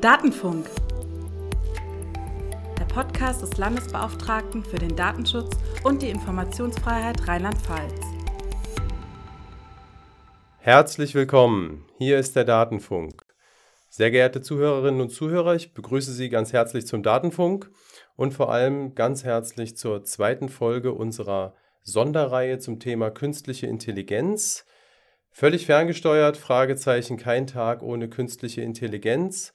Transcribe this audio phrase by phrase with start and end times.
[0.00, 0.66] Datenfunk.
[2.78, 5.50] Der Podcast des Landesbeauftragten für den Datenschutz
[5.84, 8.00] und die Informationsfreiheit Rheinland-Pfalz.
[10.60, 11.84] Herzlich willkommen.
[11.98, 13.26] Hier ist der Datenfunk.
[13.90, 17.70] Sehr geehrte Zuhörerinnen und Zuhörer, ich begrüße Sie ganz herzlich zum Datenfunk
[18.16, 24.64] und vor allem ganz herzlich zur zweiten Folge unserer Sonderreihe zum Thema künstliche Intelligenz.
[25.30, 29.52] Völlig ferngesteuert, Fragezeichen, kein Tag ohne künstliche Intelligenz.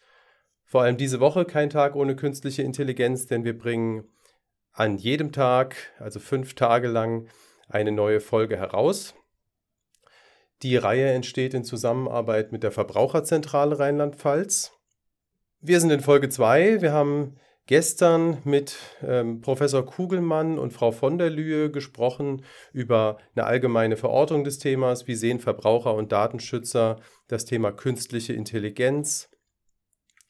[0.76, 4.10] Vor allem diese Woche kein Tag ohne künstliche Intelligenz, denn wir bringen
[4.74, 7.30] an jedem Tag, also fünf Tage lang,
[7.70, 9.16] eine neue Folge heraus.
[10.64, 14.74] Die Reihe entsteht in Zusammenarbeit mit der Verbraucherzentrale Rheinland-Pfalz.
[15.62, 16.82] Wir sind in Folge 2.
[16.82, 23.46] Wir haben gestern mit ähm, Professor Kugelmann und Frau von der Lühe gesprochen über eine
[23.46, 25.08] allgemeine Verortung des Themas.
[25.08, 26.98] Wie sehen Verbraucher und Datenschützer
[27.30, 29.30] das Thema künstliche Intelligenz?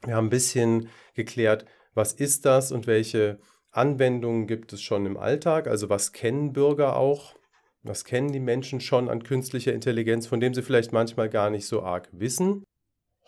[0.06, 3.40] Wir haben ein bisschen geklärt, was ist das und welche
[3.72, 5.68] Anwendungen gibt es schon im Alltag?
[5.68, 7.36] Also was kennen Bürger auch?
[7.84, 11.68] Was kennen die Menschen schon an künstlicher Intelligenz, von dem sie vielleicht manchmal gar nicht
[11.68, 12.64] so arg wissen?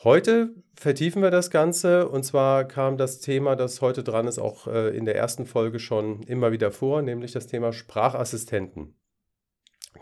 [0.03, 4.67] Heute vertiefen wir das Ganze und zwar kam das Thema, das heute dran ist, auch
[4.67, 8.95] äh, in der ersten Folge schon immer wieder vor, nämlich das Thema Sprachassistenten.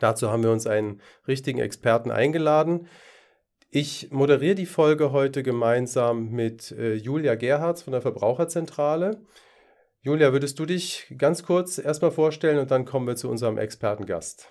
[0.02, 2.88] Dazu haben wir uns einen richtigen Experten eingeladen.
[3.76, 9.22] Ich moderiere die Folge heute gemeinsam mit äh, Julia Gerhards von der Verbraucherzentrale.
[10.02, 14.48] Julia, würdest du dich ganz kurz erstmal vorstellen und dann kommen wir zu unserem Expertengast.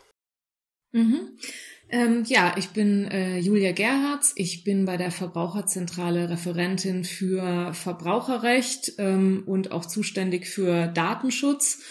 [0.92, 1.38] Mhm.
[1.88, 4.34] Ähm, ja, ich bin äh, Julia Gerhards.
[4.36, 11.82] Ich bin bei der Verbraucherzentrale Referentin für Verbraucherrecht ähm, und auch zuständig für Datenschutz.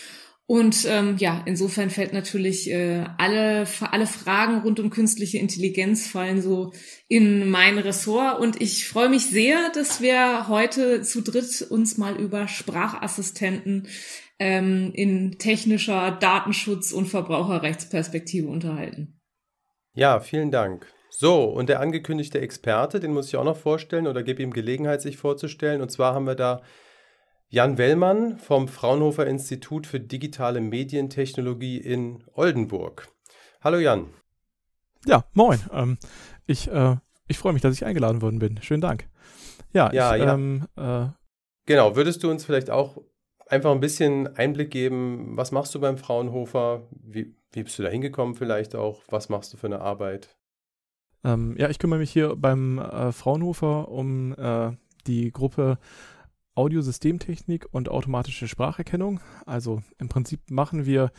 [0.46, 6.42] Und ähm, ja, insofern fällt natürlich äh, alle, alle Fragen rund um künstliche Intelligenz fallen
[6.42, 6.74] so
[7.08, 8.40] in mein Ressort.
[8.40, 13.88] Und ich freue mich sehr, dass wir heute zu dritt uns mal über Sprachassistenten
[14.38, 19.22] ähm, in technischer Datenschutz- und Verbraucherrechtsperspektive unterhalten.
[19.94, 20.88] Ja, vielen Dank.
[21.10, 25.02] So, und der angekündigte Experte, den muss ich auch noch vorstellen oder gebe ihm Gelegenheit,
[25.02, 25.82] sich vorzustellen.
[25.82, 26.64] Und zwar haben wir da
[27.54, 33.10] Jan Wellmann vom Fraunhofer Institut für digitale Medientechnologie in Oldenburg.
[33.62, 34.08] Hallo Jan.
[35.06, 35.60] Ja, moin.
[35.72, 36.00] Ähm,
[36.48, 36.96] ich äh,
[37.28, 38.60] ich freue mich, dass ich eingeladen worden bin.
[38.64, 39.08] Schönen Dank.
[39.72, 40.34] Ja, ja, ich, ja.
[40.34, 41.10] Ähm, äh,
[41.68, 42.98] genau, würdest du uns vielleicht auch
[43.46, 46.88] einfach ein bisschen Einblick geben, was machst du beim Fraunhofer?
[46.90, 49.04] Wie, wie bist du da hingekommen vielleicht auch?
[49.10, 50.36] Was machst du für eine Arbeit?
[51.24, 54.72] Ähm, ja, ich kümmere mich hier beim äh, Fraunhofer um äh,
[55.06, 55.78] die Gruppe
[56.56, 59.20] Audiosystemtechnik und automatische Spracherkennung.
[59.46, 61.12] Also im Prinzip machen wir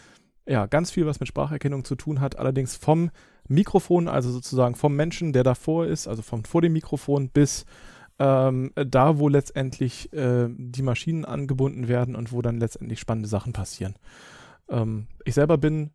[0.46, 3.10] ja ganz viel, was mit Spracherkennung zu tun hat, allerdings vom
[3.48, 7.64] Mikrofon, also sozusagen vom Menschen, der davor ist, also vom vor dem Mikrofon bis
[8.18, 13.52] ähm, da, wo letztendlich äh, die Maschinen angebunden werden und wo dann letztendlich spannende Sachen
[13.52, 13.96] passieren.
[14.68, 15.90] Ähm, ich selber bin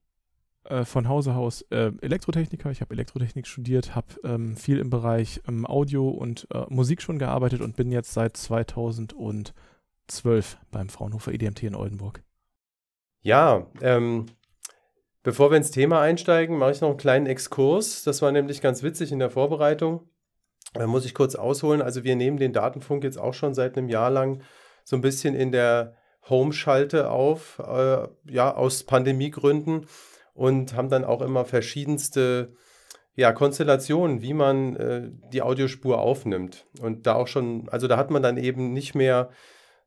[0.65, 2.69] äh, von Hause aus äh, Elektrotechniker.
[2.71, 7.19] Ich habe Elektrotechnik studiert, habe ähm, viel im Bereich ähm, Audio und äh, Musik schon
[7.19, 9.53] gearbeitet und bin jetzt seit 2012
[10.71, 12.23] beim Fraunhofer EDMT in Oldenburg.
[13.21, 14.27] Ja, ähm,
[15.23, 18.03] bevor wir ins Thema einsteigen, mache ich noch einen kleinen Exkurs.
[18.03, 20.09] Das war nämlich ganz witzig in der Vorbereitung.
[20.73, 21.81] Da muss ich kurz ausholen.
[21.81, 24.43] Also wir nehmen den Datenfunk jetzt auch schon seit einem Jahr lang
[24.83, 25.95] so ein bisschen in der
[26.29, 29.85] Home-Schalte auf, äh, ja, aus Pandemiegründen
[30.39, 32.53] und haben dann auch immer verschiedenste
[33.13, 36.65] ja, Konstellationen, wie man äh, die Audiospur aufnimmt.
[36.81, 39.31] Und da auch schon, also da hat man dann eben nicht mehr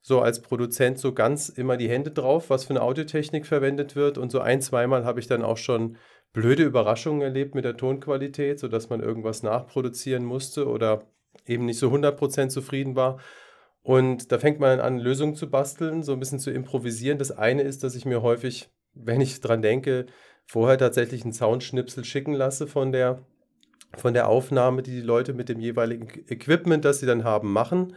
[0.03, 4.19] so als Produzent so ganz immer die Hände drauf, was für eine Audiotechnik verwendet wird.
[4.19, 5.97] Und so ein, zweimal habe ich dann auch schon
[6.35, 11.07] blöde Überraschungen erlebt mit der Tonqualität, sodass man irgendwas nachproduzieren musste oder
[11.47, 13.19] eben nicht so 100% zufrieden war.
[13.81, 17.17] Und da fängt man an, Lösungen zu basteln, so ein bisschen zu improvisieren.
[17.17, 20.05] Das eine ist, dass ich mir häufig, wenn ich dran denke,
[20.47, 23.25] vorher tatsächlich einen Soundschnipsel schicken lasse von der,
[23.97, 27.95] von der Aufnahme, die die Leute mit dem jeweiligen Equipment, das sie dann haben, machen.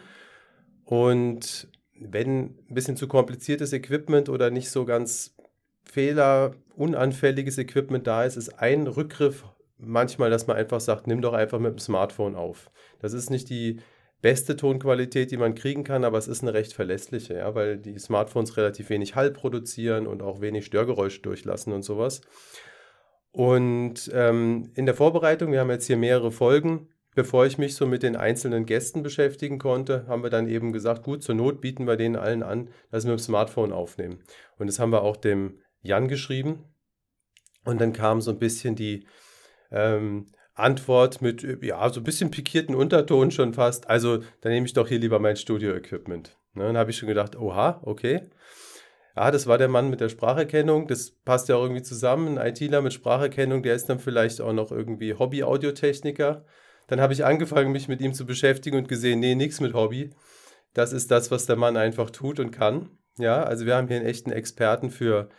[0.84, 1.68] Und
[2.00, 5.36] wenn ein bisschen zu kompliziertes Equipment oder nicht so ganz
[5.84, 9.46] fehlerunanfälliges Equipment da ist, ist ein Rückgriff
[9.78, 12.72] manchmal, dass man einfach sagt, nimm doch einfach mit dem Smartphone auf.
[13.00, 13.80] Das ist nicht die
[14.25, 18.00] beste Tonqualität, die man kriegen kann, aber es ist eine recht verlässliche, ja, weil die
[18.00, 22.22] Smartphones relativ wenig Hall produzieren und auch wenig Störgeräusche durchlassen und sowas.
[23.30, 27.86] Und ähm, in der Vorbereitung, wir haben jetzt hier mehrere Folgen, bevor ich mich so
[27.86, 31.86] mit den einzelnen Gästen beschäftigen konnte, haben wir dann eben gesagt, gut, zur Not bieten
[31.86, 34.24] wir denen allen an, dass wir mit dem Smartphone aufnehmen.
[34.57, 36.63] Und das haben wir auch dem Jan geschrieben.
[37.63, 39.06] Und dann kam so ein bisschen die
[39.69, 40.25] ähm,
[40.56, 43.90] Antwort mit, ja, so ein bisschen pikierten Unterton schon fast.
[43.90, 46.38] Also, dann nehme ich doch hier lieber mein Studio-Equipment.
[46.54, 48.22] Ne, dann habe ich schon gedacht, oha, okay.
[49.16, 50.88] Ja, das war der Mann mit der Spracherkennung.
[50.88, 52.38] Das passt ja auch irgendwie zusammen.
[52.38, 56.46] Ein ITler mit Spracherkennung, der ist dann vielleicht auch noch irgendwie Hobby-Audiotechniker.
[56.88, 60.12] Dann habe ich angefangen, mich mit ihm zu beschäftigen und gesehen, nee, nichts mit Hobby.
[60.74, 62.90] Das ist das, was der Mann einfach tut und kann.
[63.18, 65.30] Ja, also wir haben hier einen echten Experten für,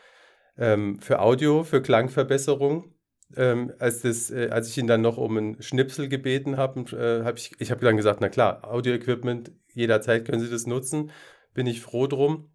[0.59, 2.96] ähm, für Audio, für Klangverbesserung.
[3.37, 7.25] Ähm, als, das, äh, als ich ihn dann noch um einen Schnipsel gebeten habe, äh,
[7.25, 11.11] habe ich, ich habe dann gesagt, na klar, Audio-Equipment, jederzeit können Sie das nutzen,
[11.53, 12.51] bin ich froh drum.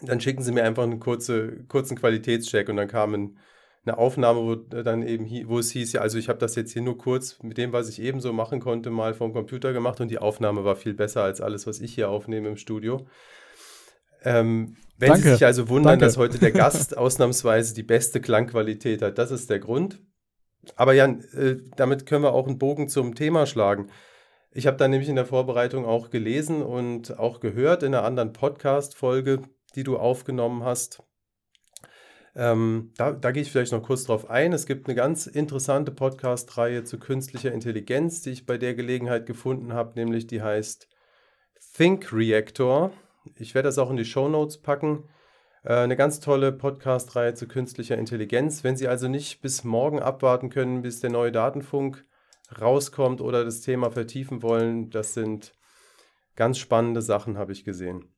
[0.00, 3.38] Dann schicken Sie mir einfach einen kurze, kurzen Qualitätscheck und dann kam ein,
[3.84, 6.82] eine Aufnahme, wo dann eben wo es hieß, ja, also ich habe das jetzt hier
[6.82, 10.10] nur kurz mit dem, was ich eben so machen konnte, mal vom Computer gemacht und
[10.10, 13.06] die Aufnahme war viel besser als alles, was ich hier aufnehme im Studio.
[14.24, 15.24] Ähm, wenn Danke.
[15.24, 16.06] Sie sich also wundern, Danke.
[16.06, 20.00] dass heute der Gast ausnahmsweise die beste Klangqualität hat, das ist der Grund.
[20.76, 23.90] Aber Jan, äh, damit können wir auch einen Bogen zum Thema schlagen.
[24.50, 28.32] Ich habe da nämlich in der Vorbereitung auch gelesen und auch gehört in einer anderen
[28.32, 29.42] Podcast-Folge,
[29.76, 31.02] die du aufgenommen hast.
[32.34, 34.52] Ähm, da, da gehe ich vielleicht noch kurz drauf ein.
[34.52, 39.72] Es gibt eine ganz interessante Podcast-Reihe zu künstlicher Intelligenz, die ich bei der Gelegenheit gefunden
[39.72, 40.88] habe, nämlich die heißt
[41.76, 42.92] Think Reactor.
[43.36, 45.08] Ich werde das auch in die Show Notes packen.
[45.64, 48.64] Äh, eine ganz tolle Podcast-Reihe zu künstlicher Intelligenz.
[48.64, 52.04] Wenn Sie also nicht bis morgen abwarten können, bis der neue Datenfunk
[52.60, 55.54] rauskommt oder das Thema vertiefen wollen, das sind
[56.36, 58.14] ganz spannende Sachen, habe ich gesehen.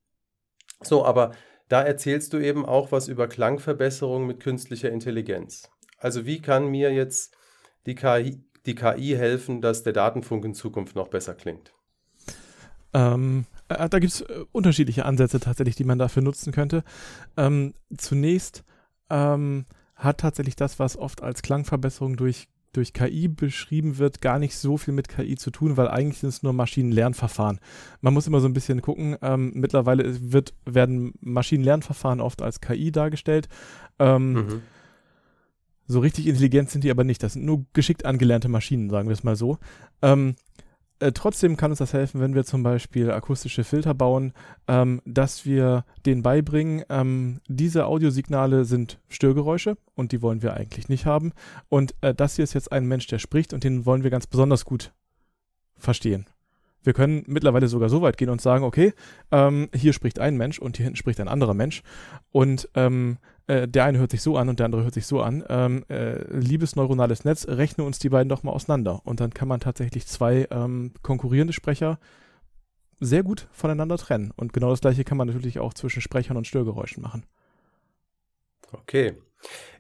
[0.82, 1.32] So, aber
[1.68, 5.70] da erzählst du eben auch was über Klangverbesserung mit künstlicher Intelligenz.
[5.98, 7.36] Also wie kann mir jetzt
[7.86, 11.72] die KI, die KI helfen, dass der Datenfunk in Zukunft noch besser klingt?
[12.92, 16.82] Ähm, äh, da gibt es äh, unterschiedliche Ansätze tatsächlich, die man dafür nutzen könnte.
[17.36, 18.64] Ähm, zunächst
[19.08, 24.56] ähm, hat tatsächlich das, was oft als Klangverbesserung durch, durch KI beschrieben wird, gar nicht
[24.56, 27.60] so viel mit KI zu tun, weil eigentlich sind es nur Maschinenlernverfahren.
[28.00, 29.16] Man muss immer so ein bisschen gucken.
[29.22, 33.48] Ähm, mittlerweile wird, werden Maschinenlernverfahren oft als KI dargestellt.
[33.98, 34.62] Ähm, mhm.
[35.86, 37.22] So richtig intelligent sind die aber nicht.
[37.22, 39.58] Das sind nur geschickt angelernte Maschinen, sagen wir es mal so.
[40.02, 40.36] Ähm,
[41.00, 44.32] äh, trotzdem kann uns das helfen, wenn wir zum Beispiel akustische Filter bauen,
[44.68, 50.88] ähm, dass wir denen beibringen, ähm, diese Audiosignale sind Störgeräusche und die wollen wir eigentlich
[50.88, 51.32] nicht haben.
[51.68, 54.26] Und äh, das hier ist jetzt ein Mensch, der spricht und den wollen wir ganz
[54.26, 54.92] besonders gut
[55.76, 56.26] verstehen.
[56.82, 58.94] Wir können mittlerweile sogar so weit gehen und sagen, okay,
[59.30, 61.82] ähm, hier spricht ein Mensch und hier hinten spricht ein anderer Mensch.
[62.32, 63.18] Und ähm,
[63.50, 65.44] äh, der eine hört sich so an und der andere hört sich so an.
[65.48, 69.00] Ähm, äh, liebes neuronales Netz, rechne uns die beiden doch mal auseinander.
[69.04, 71.98] Und dann kann man tatsächlich zwei ähm, konkurrierende Sprecher
[73.00, 74.32] sehr gut voneinander trennen.
[74.36, 77.24] Und genau das gleiche kann man natürlich auch zwischen Sprechern und Störgeräuschen machen.
[78.72, 79.14] Okay.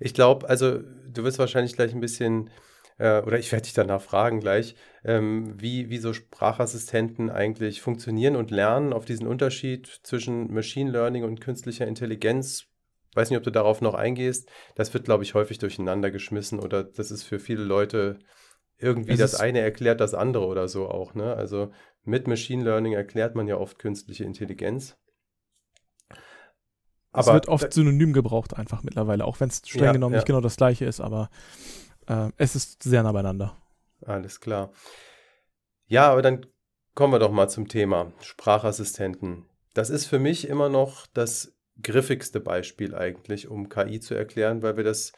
[0.00, 2.50] Ich glaube, also du wirst wahrscheinlich gleich ein bisschen
[2.98, 4.74] äh, oder ich werde dich danach fragen gleich,
[5.04, 11.22] ähm, wie, wie so Sprachassistenten eigentlich funktionieren und lernen auf diesen Unterschied zwischen Machine Learning
[11.22, 12.69] und künstlicher Intelligenz.
[13.14, 14.48] Weiß nicht, ob du darauf noch eingehst.
[14.76, 18.18] Das wird, glaube ich, häufig durcheinander geschmissen oder das ist für viele Leute
[18.78, 21.14] irgendwie das eine erklärt das andere oder so auch.
[21.14, 21.34] Ne?
[21.34, 21.70] Also
[22.04, 24.96] mit Machine Learning erklärt man ja oft künstliche Intelligenz.
[27.12, 30.18] Aber es wird oft synonym gebraucht einfach mittlerweile, auch wenn es streng ja, genommen ja.
[30.18, 31.28] nicht genau das gleiche ist, aber
[32.06, 33.56] äh, es ist sehr nah beieinander.
[34.02, 34.70] Alles klar.
[35.86, 36.46] Ja, aber dann
[36.94, 39.46] kommen wir doch mal zum Thema Sprachassistenten.
[39.74, 41.52] Das ist für mich immer noch das
[41.82, 45.12] griffigste Beispiel eigentlich, um KI zu erklären, weil wir das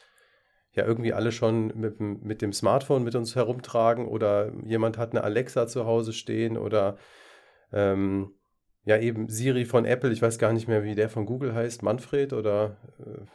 [0.71, 5.23] ja irgendwie alle schon mit, mit dem Smartphone mit uns herumtragen oder jemand hat eine
[5.23, 6.97] Alexa zu Hause stehen oder
[7.71, 8.31] ähm,
[8.83, 11.83] ja eben Siri von Apple, ich weiß gar nicht mehr, wie der von Google heißt,
[11.83, 13.25] Manfred oder äh,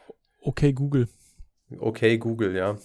[0.41, 1.07] Okay Google.
[1.77, 2.77] Okay Google, ja.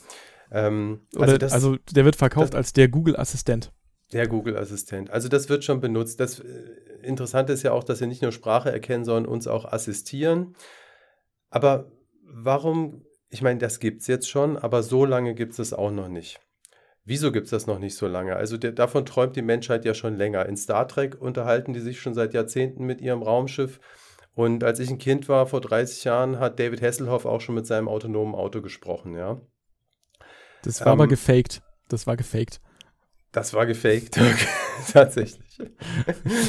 [0.51, 3.73] Ähm, also, das, also, der wird verkauft das, als der Google-Assistent.
[4.15, 5.11] Der Google-Assistent.
[5.11, 6.21] Also das wird schon benutzt.
[6.21, 6.45] Das äh,
[7.03, 10.57] Interessante ist ja auch, dass sie nicht nur Sprache erkennen, sondern uns auch assistieren.
[11.51, 11.93] Aber
[12.25, 15.91] warum, ich meine, das gibt es jetzt schon, aber so lange gibt es es auch
[15.91, 16.41] noch nicht.
[17.05, 18.37] Wieso gibt es das noch nicht so lange?
[18.37, 20.47] Also der, davon träumt die Menschheit ja schon länger.
[20.47, 23.79] In Star Trek unterhalten die sich schon seit Jahrzehnten mit ihrem Raumschiff.
[24.35, 27.67] Und als ich ein Kind war, vor 30 Jahren, hat David Hasselhoff auch schon mit
[27.67, 29.41] seinem autonomen Auto gesprochen, ja.
[30.63, 31.63] Das war ähm, aber gefaked.
[31.89, 32.61] Das war gefaked.
[33.35, 34.47] Das war gefaked, okay.
[34.93, 35.59] tatsächlich.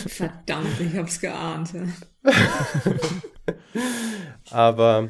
[0.07, 1.73] Verdammt, ich hab's geahnt.
[4.51, 5.09] aber,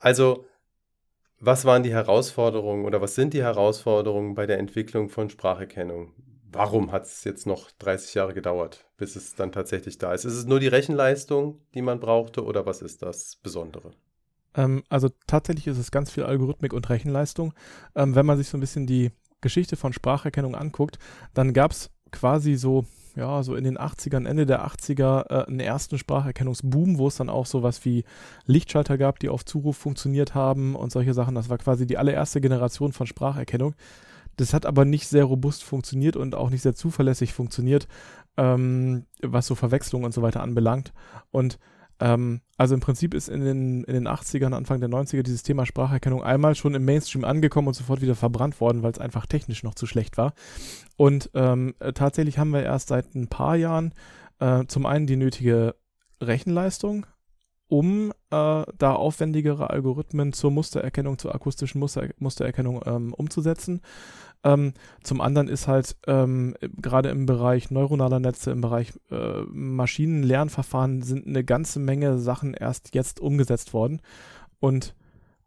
[0.00, 0.44] also,
[1.38, 6.12] was waren die Herausforderungen oder was sind die Herausforderungen bei der Entwicklung von Spracherkennung?
[6.50, 10.24] Warum hat es jetzt noch 30 Jahre gedauert, bis es dann tatsächlich da ist?
[10.24, 13.92] Ist es nur die Rechenleistung, die man brauchte oder was ist das Besondere?
[14.56, 17.54] Ähm, also tatsächlich ist es ganz viel Algorithmik und Rechenleistung.
[17.94, 19.12] Ähm, wenn man sich so ein bisschen die
[19.44, 20.98] Geschichte von Spracherkennung anguckt,
[21.34, 22.84] dann gab es quasi so,
[23.14, 27.30] ja, so in den 80ern, Ende der 80er, äh, einen ersten Spracherkennungsboom, wo es dann
[27.30, 28.04] auch sowas wie
[28.46, 31.36] Lichtschalter gab, die auf Zuruf funktioniert haben und solche Sachen.
[31.36, 33.74] Das war quasi die allererste Generation von Spracherkennung.
[34.36, 37.86] Das hat aber nicht sehr robust funktioniert und auch nicht sehr zuverlässig funktioniert,
[38.36, 40.92] ähm, was so Verwechslung und so weiter anbelangt.
[41.30, 41.58] Und
[42.04, 45.64] ähm, also im Prinzip ist in den, in den 80ern, Anfang der 90er dieses Thema
[45.64, 49.62] Spracherkennung einmal schon im Mainstream angekommen und sofort wieder verbrannt worden, weil es einfach technisch
[49.62, 50.34] noch zu schlecht war.
[50.98, 53.94] Und ähm, äh, tatsächlich haben wir erst seit ein paar Jahren
[54.38, 55.76] äh, zum einen die nötige
[56.20, 57.06] Rechenleistung,
[57.68, 63.80] um äh, da aufwendigere Algorithmen zur Mustererkennung, zur akustischen Muster, Mustererkennung ähm, umzusetzen.
[64.44, 71.02] Ähm, zum anderen ist halt ähm, gerade im Bereich neuronaler Netze, im Bereich äh, Maschinenlernverfahren
[71.02, 74.02] sind eine ganze Menge Sachen erst jetzt umgesetzt worden.
[74.60, 74.94] Und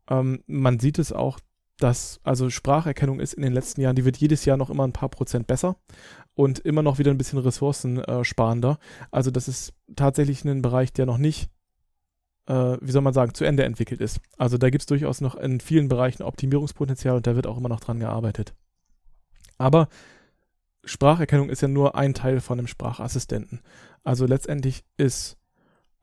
[0.10, 1.40] ähm, man sieht es auch,
[1.80, 4.94] dass, also Spracherkennung ist in den letzten Jahren, die wird jedes Jahr noch immer ein
[4.94, 5.76] paar Prozent besser
[6.34, 8.80] und immer noch wieder ein bisschen ressourcensparender.
[9.12, 11.52] Also das ist tatsächlich ein Bereich, der noch nicht
[12.48, 14.22] äh, wie soll man sagen, zu Ende entwickelt ist.
[14.38, 17.70] Also da gibt es durchaus noch in vielen Bereichen Optimierungspotenzial und da wird auch immer
[17.70, 18.56] noch dran gearbeitet.
[19.58, 19.88] Aber
[20.84, 23.62] Spracherkennung ist ja nur ein Teil von einem Sprachassistenten.
[24.04, 25.38] Also letztendlich ist,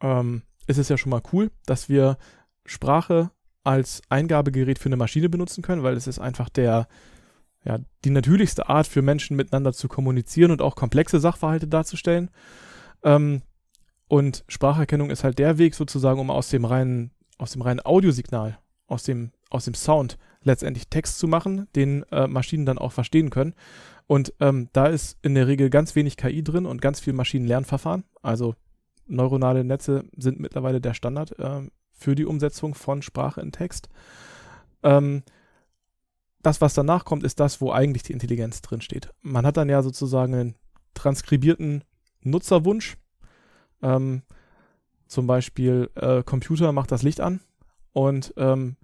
[0.00, 2.18] ähm, ist es ja schon mal cool, dass wir
[2.66, 3.30] Sprache
[3.62, 6.86] als Eingabegerät für eine Maschine benutzen können, weil es ist einfach der,
[7.64, 12.30] ja, die natürlichste Art für Menschen miteinander zu kommunizieren und auch komplexe Sachverhalte darzustellen.
[13.02, 13.42] Ähm,
[14.06, 18.58] und Spracherkennung ist halt der Weg sozusagen, um aus dem reinen, aus dem reinen Audiosignal,
[18.86, 23.30] aus dem, aus dem Sound letztendlich Text zu machen, den äh, Maschinen dann auch verstehen
[23.30, 23.54] können.
[24.06, 28.04] Und ähm, da ist in der Regel ganz wenig KI drin und ganz viel Maschinenlernverfahren.
[28.22, 28.54] Also
[29.06, 33.88] neuronale Netze sind mittlerweile der Standard äh, für die Umsetzung von Sprache in Text.
[34.82, 35.22] Ähm,
[36.42, 39.10] das, was danach kommt, ist das, wo eigentlich die Intelligenz drin steht.
[39.22, 40.54] Man hat dann ja sozusagen einen
[40.92, 41.84] transkribierten
[42.20, 42.96] Nutzerwunsch.
[43.82, 44.22] Ähm,
[45.06, 47.40] zum Beispiel äh, Computer macht das Licht an
[47.92, 48.76] und ähm,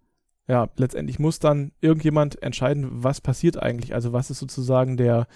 [0.51, 3.95] ja, letztendlich muss dann irgendjemand entscheiden, was passiert eigentlich.
[3.95, 5.29] Also was ist sozusagen der,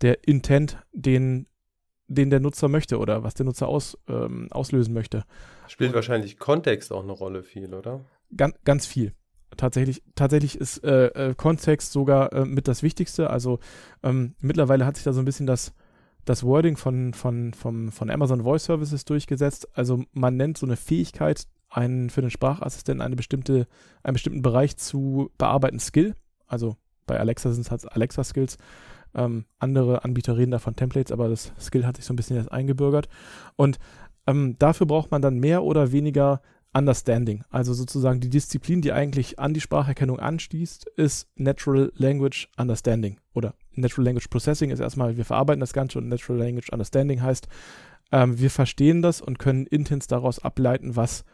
[0.00, 1.48] der Intent, den,
[2.06, 5.24] den der Nutzer möchte oder was der Nutzer aus, ähm, auslösen möchte.
[5.66, 8.04] Spielt Und wahrscheinlich Kontext auch eine Rolle viel, oder?
[8.36, 9.12] Ganz, ganz viel.
[9.56, 13.28] Tatsächlich, tatsächlich ist äh, äh, Kontext sogar äh, mit das Wichtigste.
[13.28, 13.58] Also
[14.04, 15.74] ähm, mittlerweile hat sich da so ein bisschen das,
[16.24, 19.68] das Wording von, von, von, von Amazon Voice Services durchgesetzt.
[19.76, 23.66] Also man nennt so eine Fähigkeit einen, für den Sprachassistenten eine bestimmte,
[24.02, 26.14] einen bestimmten Bereich zu bearbeiten Skill.
[26.46, 28.58] Also bei Alexa sind es halt Alexa-Skills.
[29.14, 32.36] Ähm, andere Anbieter reden da von Templates, aber das Skill hat sich so ein bisschen
[32.36, 33.08] jetzt eingebürgert.
[33.56, 33.78] Und
[34.26, 37.42] ähm, dafür braucht man dann mehr oder weniger Understanding.
[37.50, 43.18] Also sozusagen die Disziplin, die eigentlich an die Spracherkennung anstießt, ist Natural Language Understanding.
[43.34, 47.48] Oder Natural Language Processing ist erstmal, wir verarbeiten das Ganze und Natural Language Understanding heißt,
[48.12, 51.24] ähm, wir verstehen das und können intens daraus ableiten, was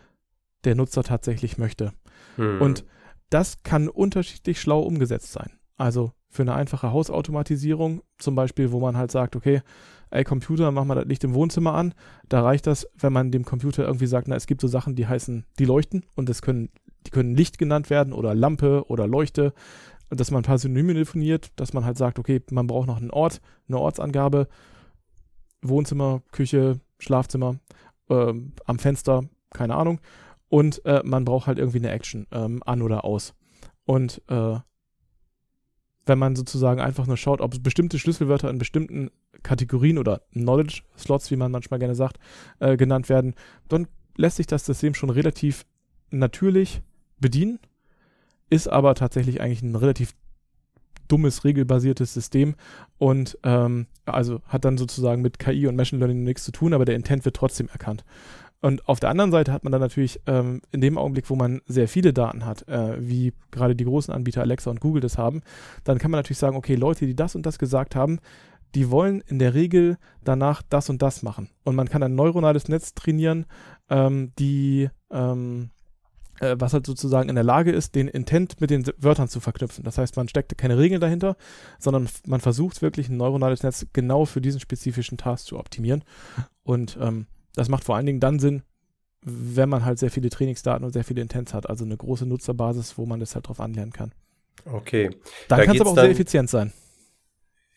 [0.66, 1.92] der Nutzer tatsächlich möchte.
[2.36, 2.60] Hm.
[2.60, 2.84] Und
[3.30, 5.52] das kann unterschiedlich schlau umgesetzt sein.
[5.76, 9.62] Also für eine einfache Hausautomatisierung, zum Beispiel, wo man halt sagt, okay,
[10.10, 11.94] ey Computer, mach mal das Licht im Wohnzimmer an.
[12.28, 15.06] Da reicht das, wenn man dem Computer irgendwie sagt, na, es gibt so Sachen, die
[15.06, 16.70] heißen, die leuchten und das können,
[17.06, 19.52] die können Licht genannt werden oder Lampe oder Leuchte,
[20.10, 23.10] dass man ein paar Synonyme definiert, dass man halt sagt, okay, man braucht noch einen
[23.10, 24.48] Ort, eine Ortsangabe,
[25.62, 27.58] Wohnzimmer, Küche, Schlafzimmer,
[28.08, 28.32] äh,
[28.66, 30.00] am Fenster, keine Ahnung
[30.48, 33.34] und äh, man braucht halt irgendwie eine Action ähm, an oder aus.
[33.84, 34.58] Und äh,
[36.06, 39.10] wenn man sozusagen einfach nur schaut, ob bestimmte Schlüsselwörter in bestimmten
[39.42, 42.18] Kategorien oder Knowledge-Slots, wie man manchmal gerne sagt,
[42.60, 43.34] äh, genannt werden,
[43.68, 45.66] dann lässt sich das System schon relativ
[46.10, 46.82] natürlich
[47.18, 47.58] bedienen,
[48.48, 50.14] ist aber tatsächlich eigentlich ein relativ
[51.08, 52.54] dummes, regelbasiertes System
[52.98, 56.84] und ähm, also hat dann sozusagen mit KI und Machine Learning nichts zu tun, aber
[56.84, 58.04] der Intent wird trotzdem erkannt.
[58.66, 61.60] Und auf der anderen Seite hat man dann natürlich ähm, in dem Augenblick, wo man
[61.66, 65.42] sehr viele Daten hat, äh, wie gerade die großen Anbieter Alexa und Google das haben,
[65.84, 68.18] dann kann man natürlich sagen, okay, Leute, die das und das gesagt haben,
[68.74, 71.48] die wollen in der Regel danach das und das machen.
[71.62, 73.46] Und man kann ein neuronales Netz trainieren,
[73.88, 75.70] ähm, die ähm,
[76.40, 79.84] äh, was halt sozusagen in der Lage ist, den Intent mit den Wörtern zu verknüpfen.
[79.84, 81.36] Das heißt, man steckt keine Regeln dahinter,
[81.78, 86.02] sondern man versucht wirklich ein neuronales Netz genau für diesen spezifischen Task zu optimieren.
[86.64, 88.62] Und ähm, das macht vor allen Dingen dann Sinn,
[89.22, 92.96] wenn man halt sehr viele Trainingsdaten und sehr viele Intents hat, also eine große Nutzerbasis,
[92.96, 94.12] wo man das halt drauf anlernen kann.
[94.64, 95.10] Okay.
[95.48, 96.72] Dann da kann es aber auch sehr effizient sein.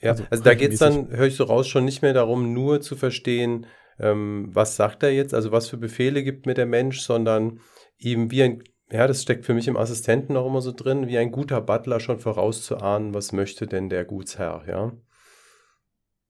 [0.02, 2.54] Ja, also, also da geht es dann, höre ich so raus, schon nicht mehr darum,
[2.54, 3.66] nur zu verstehen,
[4.00, 7.60] ähm, was sagt er jetzt, also was für Befehle gibt mir der Mensch, sondern
[7.98, 11.18] ihm wie ein, ja, das steckt für mich im Assistenten auch immer so drin, wie
[11.18, 14.94] ein guter Butler schon vorauszuahnen, was möchte denn der Gutsherr, ja?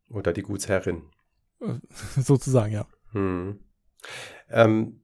[0.10, 1.04] Oder die Gutsherrin.
[2.18, 2.88] Sozusagen, ja.
[3.12, 3.60] Hm.
[4.50, 5.04] Ähm,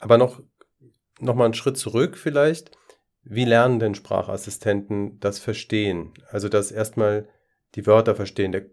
[0.00, 0.40] aber noch,
[1.20, 2.70] noch mal einen Schritt zurück vielleicht.
[3.22, 6.14] Wie lernen denn Sprachassistenten das Verstehen?
[6.30, 7.28] Also das erstmal
[7.74, 8.66] die Wörter verstehen, der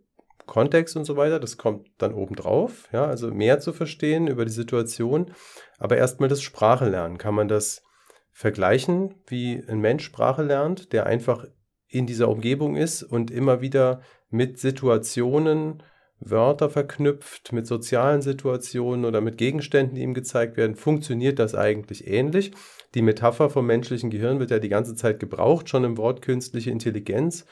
[0.46, 4.52] Kontext und so weiter, das kommt dann obendrauf, ja, also mehr zu verstehen über die
[4.52, 5.32] Situation,
[5.80, 7.18] aber erstmal das Sprache lernen.
[7.18, 7.84] Kann man das
[8.32, 11.46] vergleichen, wie ein Mensch Sprache lernt, der einfach
[11.88, 15.82] in dieser Umgebung ist und immer wieder mit Situationen
[16.20, 22.08] Wörter verknüpft, mit sozialen Situationen oder mit Gegenständen, die ihm gezeigt werden, funktioniert das eigentlich
[22.08, 22.52] ähnlich.
[22.94, 26.72] Die Metapher vom menschlichen Gehirn wird ja die ganze Zeit gebraucht, schon im Wort künstliche
[26.72, 27.46] Intelligenz.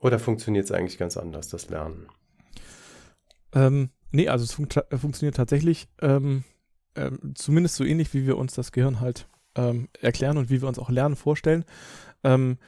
[0.00, 2.08] Oder funktioniert es eigentlich ganz anders, das Lernen?
[3.54, 6.44] Ähm, nee, also es fun funktioniert tatsächlich ähm,
[6.96, 10.68] ähm, zumindest so ähnlich, wie wir uns das Gehirn halt ähm, erklären und wie wir
[10.68, 11.64] uns auch Lernen vorstellen.
[12.22, 12.58] Ähm,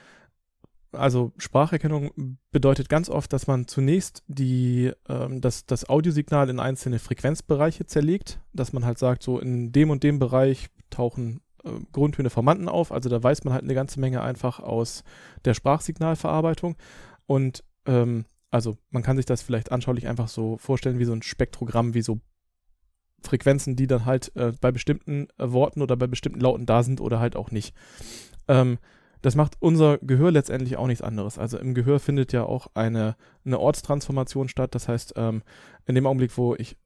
[0.97, 6.99] also Spracherkennung bedeutet ganz oft, dass man zunächst die, ähm, das, das Audiosignal in einzelne
[6.99, 12.29] Frequenzbereiche zerlegt, dass man halt sagt, so in dem und dem Bereich tauchen äh, Grundtöne
[12.29, 12.91] vorhanden auf.
[12.91, 15.03] Also da weiß man halt eine ganze Menge einfach aus
[15.45, 16.75] der Sprachsignalverarbeitung.
[17.25, 21.21] Und ähm, also man kann sich das vielleicht anschaulich einfach so vorstellen wie so ein
[21.21, 22.19] Spektrogramm, wie so
[23.23, 27.01] Frequenzen, die dann halt äh, bei bestimmten äh, Worten oder bei bestimmten Lauten da sind
[27.01, 27.75] oder halt auch nicht.
[28.47, 28.77] Ähm,
[29.21, 31.37] das macht unser Gehör letztendlich auch nichts anderes.
[31.37, 34.75] Also im Gehör findet ja auch eine, eine Ortstransformation statt.
[34.75, 35.43] Das heißt, ähm,
[35.85, 36.77] in dem Augenblick, wo ich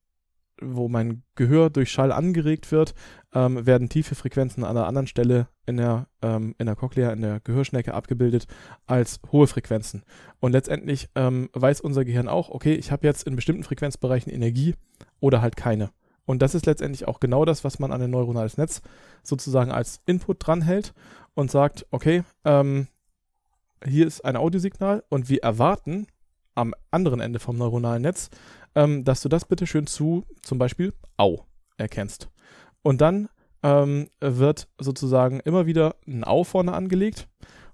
[0.62, 2.94] wo mein Gehör durch Schall angeregt wird,
[3.34, 7.22] ähm, werden tiefe Frequenzen an einer anderen Stelle in der, ähm, in der Cochlea, in
[7.22, 8.46] der Gehörschnecke abgebildet
[8.86, 10.04] als hohe Frequenzen.
[10.40, 14.76] Und letztendlich ähm, weiß unser Gehirn auch, okay, ich habe jetzt in bestimmten Frequenzbereichen Energie
[15.20, 15.90] oder halt keine.
[16.26, 18.82] Und das ist letztendlich auch genau das, was man an ein neuronales Netz
[19.24, 20.94] sozusagen als Input dranhält
[21.34, 22.88] und sagt, okay, ähm,
[23.86, 26.08] hier ist ein Audiosignal und wir erwarten
[26.56, 28.30] am anderen Ende vom neuronalen Netz,
[28.76, 31.46] ähm, dass du das bitte schön zu zum Beispiel Au
[31.78, 32.30] erkennst.
[32.84, 33.30] Und dann
[33.64, 37.28] ähm, wird sozusagen immer wieder ein Au vorne angelegt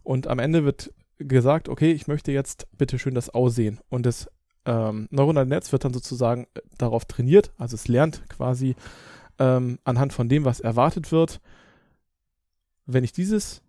[0.04, 3.80] und am Ende wird gesagt, okay, ich möchte jetzt bitte schön das Au sehen.
[3.89, 4.30] Und das
[4.65, 8.76] ähm, neuronale Netz wird dann sozusagen äh, darauf trainiert, also es lernt quasi
[9.39, 11.39] ähm, anhand von dem, was erwartet wird.
[12.88, 13.62] Wenn ich dieses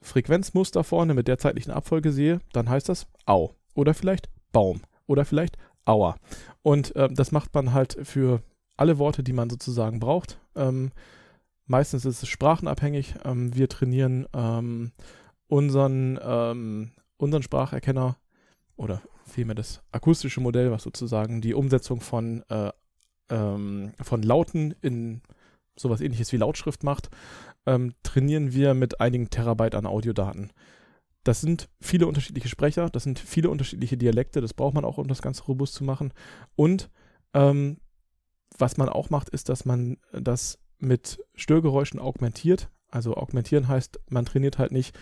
[0.00, 5.24] Frequenzmuster vorne mit der zeitlichen Abfolge sehe, dann heißt das Au oder vielleicht Baum oder
[5.24, 6.16] vielleicht Aua.
[6.62, 8.42] Und äh, das macht man halt für
[8.76, 10.38] alle Worte, die man sozusagen braucht.
[10.54, 10.92] Ähm,
[11.66, 13.14] meistens ist es sprachenabhängig.
[13.24, 14.92] Ähm, wir trainieren ähm,
[15.48, 18.16] unseren, ähm, unseren Spracherkenner
[18.76, 22.70] oder vielmehr das akustische Modell, was sozusagen die Umsetzung von, äh,
[23.30, 25.22] ähm, von Lauten in
[25.74, 27.08] sowas ähnliches wie Lautschrift macht,
[27.66, 30.52] ähm, trainieren wir mit einigen Terabyte an Audiodaten.
[31.24, 35.08] Das sind viele unterschiedliche Sprecher, das sind viele unterschiedliche Dialekte, das braucht man auch, um
[35.08, 36.12] das Ganze robust zu machen.
[36.56, 36.90] Und
[37.34, 37.78] ähm,
[38.56, 42.70] was man auch macht, ist, dass man das mit Störgeräuschen augmentiert.
[42.90, 44.96] Also augmentieren heißt, man trainiert halt nicht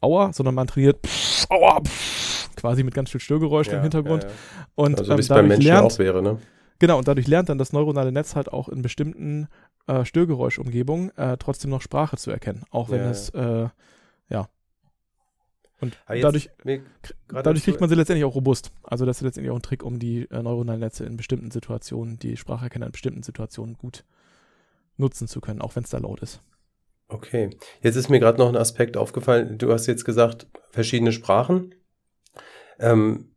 [0.00, 4.24] Aua, sondern man trainiert pff, Aua, pff, quasi mit ganz viel Störgeräuschen ja, im Hintergrund.
[4.24, 4.34] Ja, ja.
[4.74, 6.38] Und also, ähm, Menschen lernt, auch wäre, ne?
[6.82, 9.46] Genau, und dadurch lernt dann das neuronale Netz halt auch in bestimmten
[9.86, 12.64] äh, Störgeräuschumgebungen äh, trotzdem noch Sprache zu erkennen.
[12.72, 13.68] Auch wenn es, äh,
[14.28, 14.48] ja,
[15.80, 16.50] und dadurch,
[17.28, 18.72] dadurch kriegt man sie letztendlich auch robust.
[18.82, 22.18] Also das ist letztendlich auch ein Trick, um die äh, neuronalen Netze in bestimmten Situationen,
[22.18, 24.04] die Spracherkenner in bestimmten Situationen gut
[24.96, 26.40] nutzen zu können, auch wenn es da laut ist.
[27.06, 29.56] Okay, jetzt ist mir gerade noch ein Aspekt aufgefallen.
[29.56, 31.76] Du hast jetzt gesagt, verschiedene Sprachen.
[32.80, 33.31] Ähm,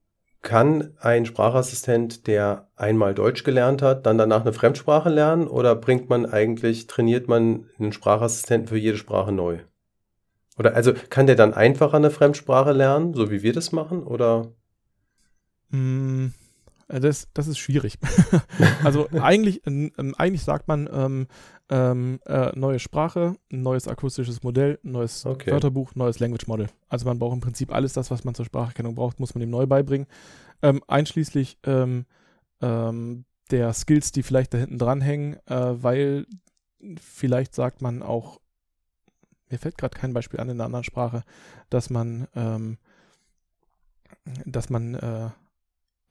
[0.45, 6.07] kann ein Sprachassistent, der einmal Deutsch gelernt hat, dann danach eine Fremdsprache lernen oder bringt
[6.07, 9.57] man eigentlich, trainiert man einen Sprachassistenten für jede Sprache neu?
[10.57, 14.03] Oder also kann der dann einfacher eine Fremdsprache lernen, so wie wir das machen?
[14.03, 14.53] Oder?
[15.73, 16.29] Äh,
[16.87, 17.97] das, das ist schwierig.
[18.83, 21.27] also eigentlich, ähm, eigentlich sagt man ähm,
[21.69, 25.51] ähm, äh, neue Sprache, neues akustisches Modell, neues okay.
[25.51, 26.67] Wörterbuch, neues Language Model.
[26.87, 29.49] Also man braucht im Prinzip alles das, was man zur Spracherkennung braucht, muss man ihm
[29.49, 30.07] neu beibringen.
[30.61, 32.05] Ähm, einschließlich ähm,
[32.61, 36.27] ähm, der Skills, die vielleicht da hinten dranhängen, äh, weil
[37.01, 38.39] vielleicht sagt man auch
[39.49, 41.23] mir fällt gerade kein Beispiel an in einer anderen Sprache,
[41.69, 42.27] dass man,
[44.43, 45.29] dass man äh,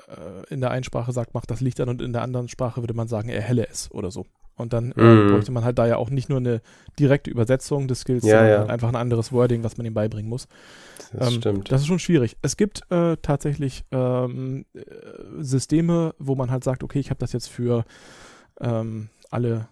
[0.09, 2.83] äh, in der einen Sprache sagt, macht das Licht an und in der anderen Sprache
[2.83, 4.27] würde man sagen, erhelle es oder so.
[4.57, 5.33] Und dann äh, mm.
[5.33, 6.61] bräuchte man halt da ja auch nicht nur eine
[6.99, 8.59] direkte Übersetzung des Skills, ja, sondern ja.
[8.61, 10.47] Halt einfach ein anderes Wording, was man ihm beibringen muss.
[11.13, 11.73] Das ähm, stimmt.
[11.73, 12.37] Das ist schon schwierig.
[12.41, 14.81] Es gibt äh, tatsächlich ähm, äh,
[15.41, 17.85] Systeme, wo man halt sagt, okay, ich habe das jetzt für
[18.61, 19.69] ähm, alle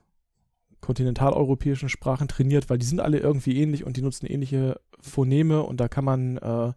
[0.80, 5.80] kontinentaleuropäischen Sprachen trainiert, weil die sind alle irgendwie ähnlich und die nutzen ähnliche Phoneme und
[5.80, 6.72] da kann man äh,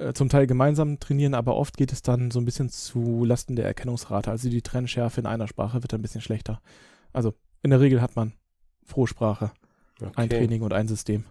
[0.00, 3.54] äh, zum Teil gemeinsam trainieren, aber oft geht es dann so ein bisschen zu Lasten
[3.54, 4.30] der Erkennungsrate.
[4.30, 6.60] Also die Trennschärfe in einer Sprache wird ein bisschen schlechter.
[7.12, 8.32] Also in der Regel hat man
[8.88, 9.52] pro Sprache
[10.00, 10.12] okay.
[10.16, 11.24] ein Training und ein System.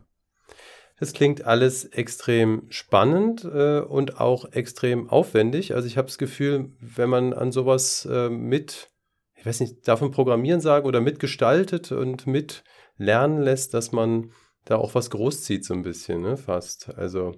[0.99, 5.73] Das klingt alles extrem spannend äh, und auch extrem aufwendig.
[5.73, 8.89] Also ich habe das Gefühl, wenn man an sowas äh, mit,
[9.35, 12.63] ich weiß nicht, davon Programmieren sagen oder mitgestaltet und mit
[12.97, 14.31] lernen lässt, dass man
[14.65, 16.93] da auch was großzieht so ein bisschen, ne, fast.
[16.95, 17.33] Also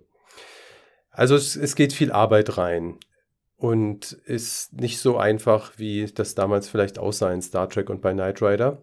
[1.11, 2.97] also es, es geht viel Arbeit rein
[3.57, 8.13] und ist nicht so einfach, wie das damals vielleicht aussah in Star Trek und bei
[8.13, 8.81] Knight Rider.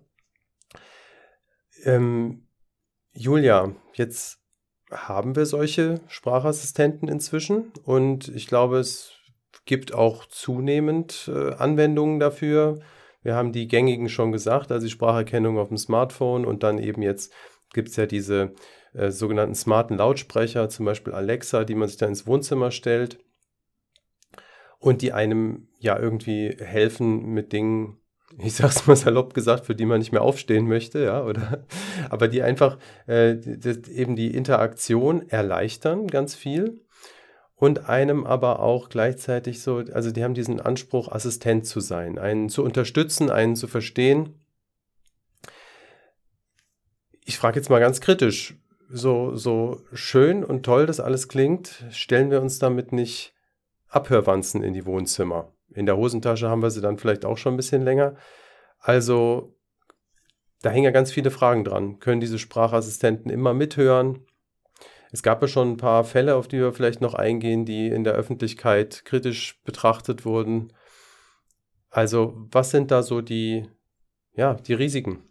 [1.85, 2.47] Ähm,
[3.12, 4.38] Julia, jetzt
[4.91, 9.12] haben wir solche Sprachassistenten inzwischen und ich glaube, es
[9.64, 12.79] gibt auch zunehmend äh, Anwendungen dafür.
[13.23, 17.03] Wir haben die gängigen schon gesagt, also die Spracherkennung auf dem Smartphone und dann eben
[17.03, 17.33] jetzt
[17.75, 18.55] gibt es ja diese
[18.94, 23.18] äh, sogenannten smarten Lautsprecher, zum Beispiel Alexa, die man sich dann ins Wohnzimmer stellt
[24.79, 27.98] und die einem ja irgendwie helfen mit Dingen,
[28.38, 31.66] ich sag's mal salopp gesagt, für die man nicht mehr aufstehen möchte, ja, oder,
[32.11, 36.81] aber die einfach äh, die, eben die Interaktion erleichtern ganz viel
[37.59, 42.48] und einem aber auch gleichzeitig so, also die haben diesen Anspruch, Assistent zu sein, einen
[42.48, 44.40] zu unterstützen, einen zu verstehen.
[47.24, 48.57] Ich frage jetzt mal ganz kritisch,
[48.88, 53.35] so, so schön und toll das alles klingt, stellen wir uns damit nicht
[53.88, 55.53] Abhörwanzen in die Wohnzimmer.
[55.74, 58.16] In der Hosentasche haben wir sie dann vielleicht auch schon ein bisschen länger.
[58.79, 59.55] Also
[60.62, 61.98] da hängen ja ganz viele Fragen dran.
[61.98, 64.27] Können diese Sprachassistenten immer mithören?
[65.11, 68.05] Es gab ja schon ein paar Fälle, auf die wir vielleicht noch eingehen, die in
[68.05, 70.72] der Öffentlichkeit kritisch betrachtet wurden.
[71.90, 73.68] Also was sind da so die,
[74.35, 75.22] ja, die Risiken?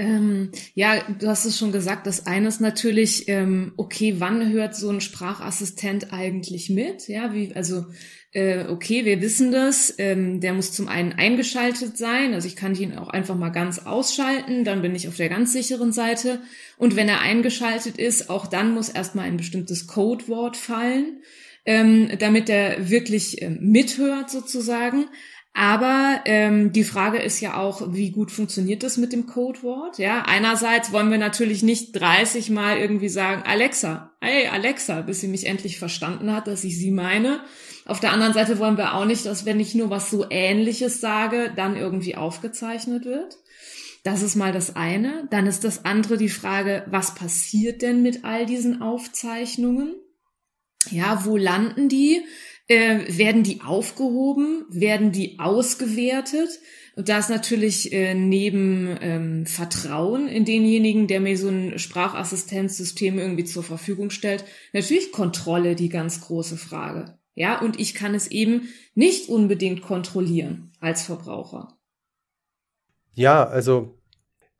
[0.00, 2.06] Ähm, ja, du hast es schon gesagt.
[2.06, 7.06] Das eine ist natürlich, ähm, okay, wann hört so ein Sprachassistent eigentlich mit?
[7.06, 7.84] Ja, wie, also,
[8.32, 9.94] äh, okay, wir wissen das.
[9.98, 12.32] Ähm, der muss zum einen eingeschaltet sein.
[12.32, 14.64] Also ich kann ihn auch einfach mal ganz ausschalten.
[14.64, 16.40] Dann bin ich auf der ganz sicheren Seite.
[16.78, 21.20] Und wenn er eingeschaltet ist, auch dann muss erstmal ein bestimmtes Codewort fallen,
[21.66, 25.08] ähm, damit er wirklich äh, mithört sozusagen.
[25.52, 29.98] Aber ähm, die Frage ist ja auch, wie gut funktioniert das mit dem Codewort?
[29.98, 35.28] Ja, einerseits wollen wir natürlich nicht 30 Mal irgendwie sagen, Alexa, hey Alexa, bis sie
[35.28, 37.40] mich endlich verstanden hat, dass ich sie meine.
[37.84, 41.00] Auf der anderen Seite wollen wir auch nicht, dass wenn ich nur was so Ähnliches
[41.00, 43.36] sage, dann irgendwie aufgezeichnet wird.
[44.04, 45.26] Das ist mal das eine.
[45.30, 49.94] Dann ist das andere die Frage, was passiert denn mit all diesen Aufzeichnungen?
[50.90, 52.22] Ja, wo landen die?
[52.70, 54.64] Äh, werden die aufgehoben?
[54.68, 56.50] Werden die ausgewertet?
[56.94, 63.18] Und da ist natürlich äh, neben ähm, Vertrauen in denjenigen, der mir so ein Sprachassistenzsystem
[63.18, 67.18] irgendwie zur Verfügung stellt, natürlich Kontrolle die ganz große Frage.
[67.34, 71.76] Ja, und ich kann es eben nicht unbedingt kontrollieren als Verbraucher.
[73.14, 73.98] Ja, also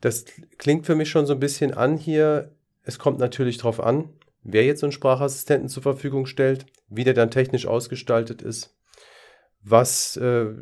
[0.01, 0.25] das
[0.59, 2.57] klingt für mich schon so ein bisschen an hier.
[2.83, 4.09] Es kommt natürlich darauf an,
[4.43, 8.77] wer jetzt so einen Sprachassistenten zur Verfügung stellt, wie der dann technisch ausgestaltet ist,
[9.63, 10.55] was äh,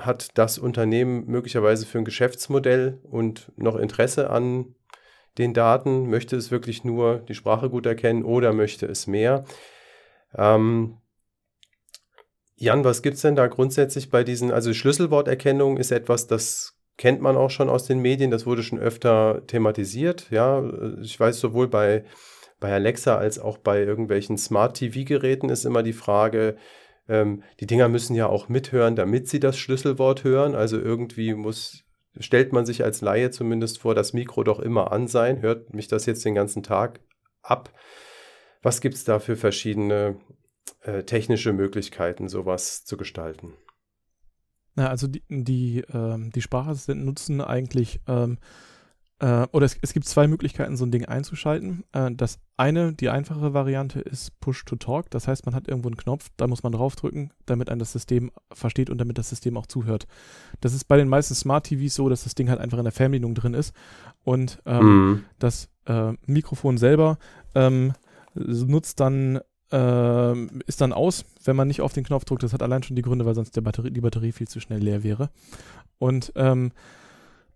[0.00, 4.74] hat das Unternehmen möglicherweise für ein Geschäftsmodell und noch Interesse an
[5.38, 6.08] den Daten?
[6.08, 9.44] Möchte es wirklich nur die Sprache gut erkennen oder möchte es mehr?
[10.34, 10.98] Ähm,
[12.56, 17.20] Jan, was gibt es denn da grundsätzlich bei diesen, also Schlüsselworterkennung ist etwas, das kennt
[17.20, 20.26] man auch schon aus den Medien, das wurde schon öfter thematisiert.
[20.30, 20.64] Ja,
[21.00, 22.04] ich weiß sowohl bei
[22.60, 26.56] bei Alexa als auch bei irgendwelchen Smart-TV-Geräten ist immer die Frage,
[27.08, 30.54] ähm, die Dinger müssen ja auch mithören, damit sie das Schlüsselwort hören.
[30.54, 31.84] Also irgendwie muss,
[32.18, 35.40] stellt man sich als Laie zumindest vor, das Mikro doch immer an sein.
[35.40, 37.00] Hört mich das jetzt den ganzen Tag
[37.42, 37.72] ab?
[38.62, 40.20] Was gibt es da für verschiedene
[40.82, 43.54] äh, technische Möglichkeiten, sowas zu gestalten?
[44.74, 48.38] Na, also die, die, ähm, die Sprachassistenten nutzen eigentlich ähm,
[49.20, 51.84] äh, oder es, es, gibt zwei Möglichkeiten, so ein Ding einzuschalten.
[51.92, 55.10] Äh, das eine, die einfache Variante ist Push to Talk.
[55.10, 58.30] Das heißt, man hat irgendwo einen Knopf, da muss man draufdrücken, damit ein das System
[58.52, 60.06] versteht und damit das System auch zuhört.
[60.60, 62.92] Das ist bei den meisten Smart TVs so, dass das Ding halt einfach in der
[62.92, 63.74] Fernbedienung drin ist
[64.22, 65.24] und ähm, mhm.
[65.40, 67.18] das äh, Mikrofon selber
[67.54, 67.94] ähm,
[68.34, 69.40] nutzt dann
[69.72, 72.42] äh, ist dann aus, wenn man nicht auf den Knopf drückt.
[72.42, 75.02] Das hat allein schon die Gründe, weil sonst Batterie, die Batterie viel zu schnell leer
[75.02, 75.30] wäre.
[75.98, 76.72] Und ähm,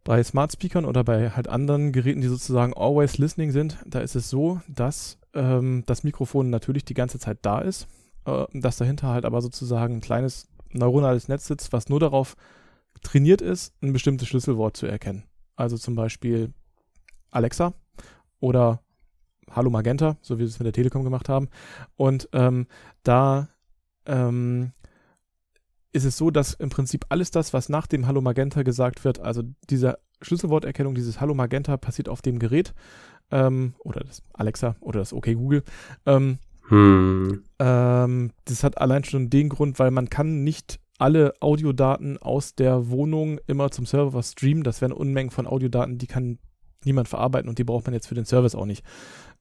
[0.05, 4.17] bei Smart Speakern oder bei halt anderen Geräten, die sozusagen always listening sind, da ist
[4.17, 7.87] es so, dass ähm, das Mikrofon natürlich die ganze Zeit da ist,
[8.27, 12.37] äh, dass dahinter halt aber sozusagen ein kleines neuronales Netz sitzt, was nur darauf
[13.03, 15.25] trainiert ist, ein bestimmtes Schlüsselwort zu erkennen.
[15.57, 16.53] also zum Beispiel
[17.31, 17.75] Alexa
[18.41, 18.81] oder
[19.51, 21.49] Hallo Magenta, so wie wir es mit der Telekom gemacht haben.
[21.97, 22.67] Und ähm,
[23.03, 23.49] da
[24.07, 24.73] ähm,
[25.93, 29.21] ist es so, dass im Prinzip alles das, was nach dem Hallo Magenta gesagt wird,
[29.21, 32.75] also diese Schlüsselworterkennung, dieses Hallo Magenta passiert auf dem Gerät
[33.31, 35.63] ähm, oder das Alexa oder das OK Google.
[36.07, 37.43] Ähm, hm.
[37.59, 42.89] ähm, das hat allein schon den Grund, weil man kann nicht alle Audiodaten aus der
[42.89, 44.63] Wohnung immer zum Server streamen.
[44.63, 46.39] Das wären Unmengen von Audiodaten, die kann
[46.85, 48.85] niemand verarbeiten und die braucht man jetzt für den Service auch nicht.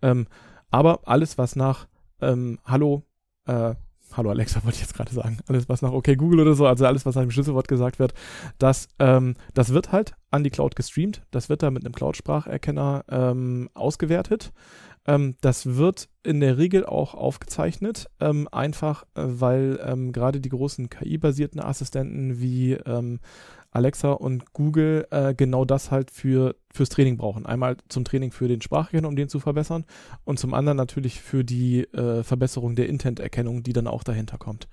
[0.02, 0.28] Ähm,
[0.72, 1.88] aber alles, was nach
[2.20, 3.04] ähm, Hallo,
[3.46, 3.76] äh,
[4.14, 6.86] Hallo Alexa wollte ich jetzt gerade sagen, alles, was nach OK Google oder so, also
[6.86, 8.14] alles, was nach dem Schlüsselwort gesagt wird,
[8.58, 11.24] das, ähm, das wird halt an die Cloud gestreamt.
[11.32, 14.52] Das wird da mit einem Cloud-Spracherkenner ähm, ausgewertet.
[15.08, 20.50] Ähm, das wird in der Regel auch aufgezeichnet, ähm, einfach äh, weil ähm, gerade die
[20.50, 23.20] großen KI-basierten Assistenten wie ähm,
[23.72, 27.46] Alexa und Google äh, genau das halt für, fürs Training brauchen.
[27.46, 29.86] Einmal zum Training für den Spracherkennung, um den zu verbessern,
[30.26, 34.68] und zum anderen natürlich für die äh, Verbesserung der Intent-Erkennung, die dann auch dahinter kommt.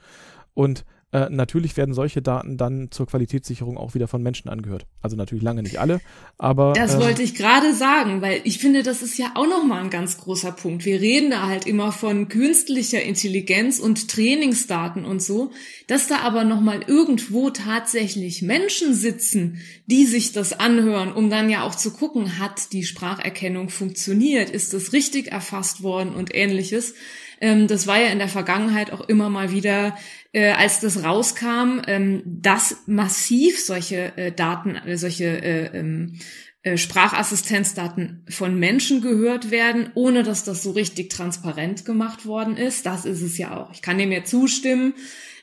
[0.54, 4.86] Und äh, natürlich werden solche Daten dann zur Qualitätssicherung auch wieder von Menschen angehört.
[5.00, 6.00] Also natürlich lange nicht alle,
[6.36, 6.74] aber.
[6.74, 9.88] Das ähm, wollte ich gerade sagen, weil ich finde, das ist ja auch nochmal ein
[9.88, 10.84] ganz großer Punkt.
[10.84, 15.50] Wir reden da halt immer von künstlicher Intelligenz und Trainingsdaten und so,
[15.86, 21.62] dass da aber nochmal irgendwo tatsächlich Menschen sitzen, die sich das anhören, um dann ja
[21.62, 26.92] auch zu gucken, hat die Spracherkennung funktioniert, ist das richtig erfasst worden und ähnliches.
[27.40, 29.96] Ähm, das war ja in der Vergangenheit auch immer mal wieder,
[30.32, 36.18] äh, als das rauskam, ähm, dass massiv solche äh, Daten, äh, solche äh, ähm,
[36.62, 42.84] äh, Sprachassistenzdaten von Menschen gehört werden, ohne dass das so richtig transparent gemacht worden ist.
[42.84, 43.72] Das ist es ja auch.
[43.72, 44.94] Ich kann dem ja zustimmen.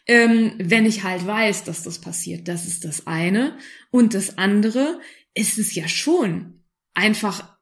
[0.07, 2.47] Ähm, wenn ich halt weiß, dass das passiert.
[2.47, 3.57] Das ist das eine.
[3.89, 4.99] Und das andere
[5.33, 7.54] ist es ja schon einfach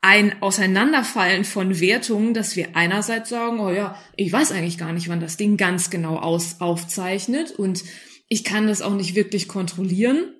[0.00, 5.08] ein Auseinanderfallen von Wertungen, dass wir einerseits sagen, oh ja, ich weiß eigentlich gar nicht,
[5.08, 7.82] wann das Ding ganz genau aus, aufzeichnet und
[8.28, 10.34] ich kann das auch nicht wirklich kontrollieren.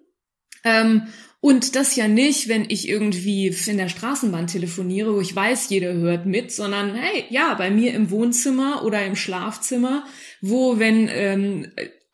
[0.65, 1.09] Ähm,
[1.41, 5.93] und das ja nicht, wenn ich irgendwie in der Straßenbahn telefoniere, wo ich weiß, jeder
[5.93, 10.05] hört mit, sondern hey, ja, bei mir im Wohnzimmer oder im Schlafzimmer,
[10.41, 11.69] wo, wenn ähm,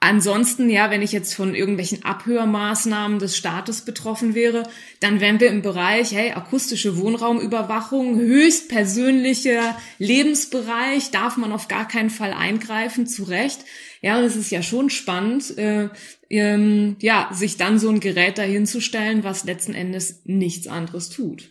[0.07, 4.65] Ansonsten, ja, wenn ich jetzt von irgendwelchen Abhörmaßnahmen des Staates betroffen wäre,
[5.01, 11.89] dann wären wir im Bereich, hey, akustische Wohnraumüberwachung, höchst persönlicher Lebensbereich, darf man auf gar
[11.89, 13.61] keinen Fall eingreifen, zu Recht.
[14.03, 15.89] Ja, und es ist ja schon spannend, äh,
[16.29, 21.51] ähm, ja, sich dann so ein Gerät dahinzustellen, was letzten Endes nichts anderes tut.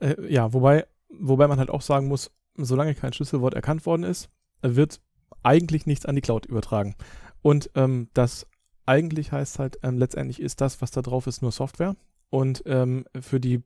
[0.00, 4.28] Äh, ja, wobei, wobei man halt auch sagen muss, solange kein Schlüsselwort erkannt worden ist,
[4.60, 4.98] wird
[5.44, 6.96] eigentlich nichts an die Cloud übertragen.
[7.44, 8.46] Und ähm, das
[8.86, 11.94] eigentlich heißt halt, ähm, letztendlich ist das, was da drauf ist, nur Software.
[12.30, 13.62] Und ähm, für die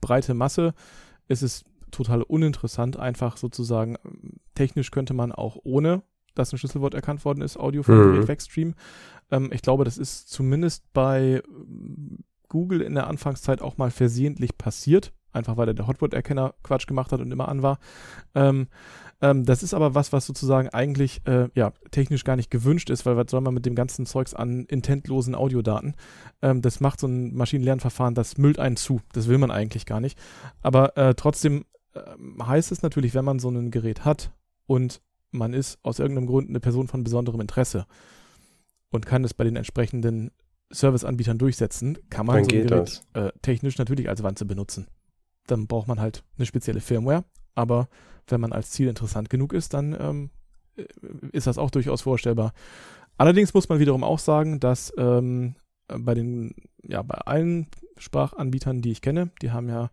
[0.00, 0.74] breite Masse
[1.28, 3.96] ist es total uninteressant, einfach sozusagen,
[4.56, 6.02] technisch könnte man auch ohne,
[6.34, 8.14] dass ein Schlüsselwort erkannt worden ist, Audio vom mhm.
[8.14, 8.74] Gerät wegstreamen.
[9.30, 11.40] Ähm, ich glaube, das ist zumindest bei
[12.48, 17.12] Google in der Anfangszeit auch mal versehentlich passiert, einfach weil er der Hotword-Erkenner Quatsch gemacht
[17.12, 17.78] hat und immer an war.
[18.34, 18.66] Ähm,
[19.22, 23.04] ähm, das ist aber was, was sozusagen eigentlich äh, ja, technisch gar nicht gewünscht ist,
[23.04, 25.94] weil was soll man mit dem ganzen Zeugs an intentlosen Audiodaten?
[26.40, 29.00] Ähm, das macht so ein Maschinenlernverfahren, das müllt einen zu.
[29.12, 30.18] Das will man eigentlich gar nicht.
[30.62, 32.00] Aber äh, trotzdem äh,
[32.42, 34.32] heißt es natürlich, wenn man so ein Gerät hat
[34.66, 37.86] und man ist aus irgendeinem Grund eine Person von besonderem Interesse
[38.90, 40.30] und kann es bei den entsprechenden
[40.70, 44.86] Serviceanbietern durchsetzen, kann man Dann so ein Gerät äh, technisch natürlich als Wanze benutzen.
[45.46, 47.88] Dann braucht man halt eine spezielle Firmware, aber
[48.30, 50.30] wenn man als Ziel interessant genug ist, dann ähm,
[50.76, 50.84] äh,
[51.32, 52.52] ist das auch durchaus vorstellbar.
[53.16, 55.54] Allerdings muss man wiederum auch sagen, dass ähm,
[55.88, 57.66] bei den, ja, bei allen
[57.98, 59.90] Sprachanbietern, die ich kenne, die haben ja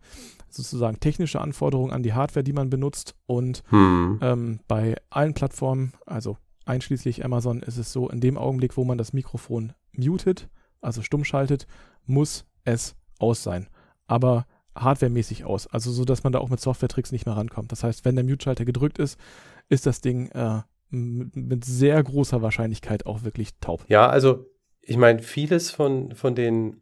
[0.48, 3.14] sozusagen technische Anforderungen an die Hardware, die man benutzt.
[3.26, 4.18] Und hm.
[4.22, 8.98] ähm, bei allen Plattformen, also einschließlich Amazon, ist es so, in dem Augenblick, wo man
[8.98, 10.48] das Mikrofon mutet,
[10.80, 11.66] also stumm schaltet,
[12.06, 13.68] muss es aus sein.
[14.06, 14.46] Aber
[14.78, 15.66] hardwaremäßig aus.
[15.66, 17.72] Also so, dass man da auch mit Software-Tricks nicht mehr rankommt.
[17.72, 19.18] Das heißt, wenn der Mute-Schalter gedrückt ist,
[19.68, 20.60] ist das Ding äh,
[20.90, 23.84] mit sehr großer Wahrscheinlichkeit auch wirklich taub.
[23.88, 24.46] Ja, also
[24.80, 26.80] ich meine, vieles von, von den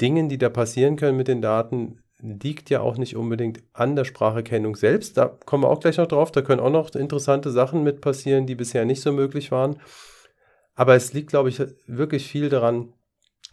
[0.00, 4.04] Dingen, die da passieren können mit den Daten, liegt ja auch nicht unbedingt an der
[4.04, 5.16] Spracherkennung selbst.
[5.16, 6.32] Da kommen wir auch gleich noch drauf.
[6.32, 9.76] Da können auch noch interessante Sachen mit passieren, die bisher nicht so möglich waren.
[10.74, 12.92] Aber es liegt, glaube ich, wirklich viel daran,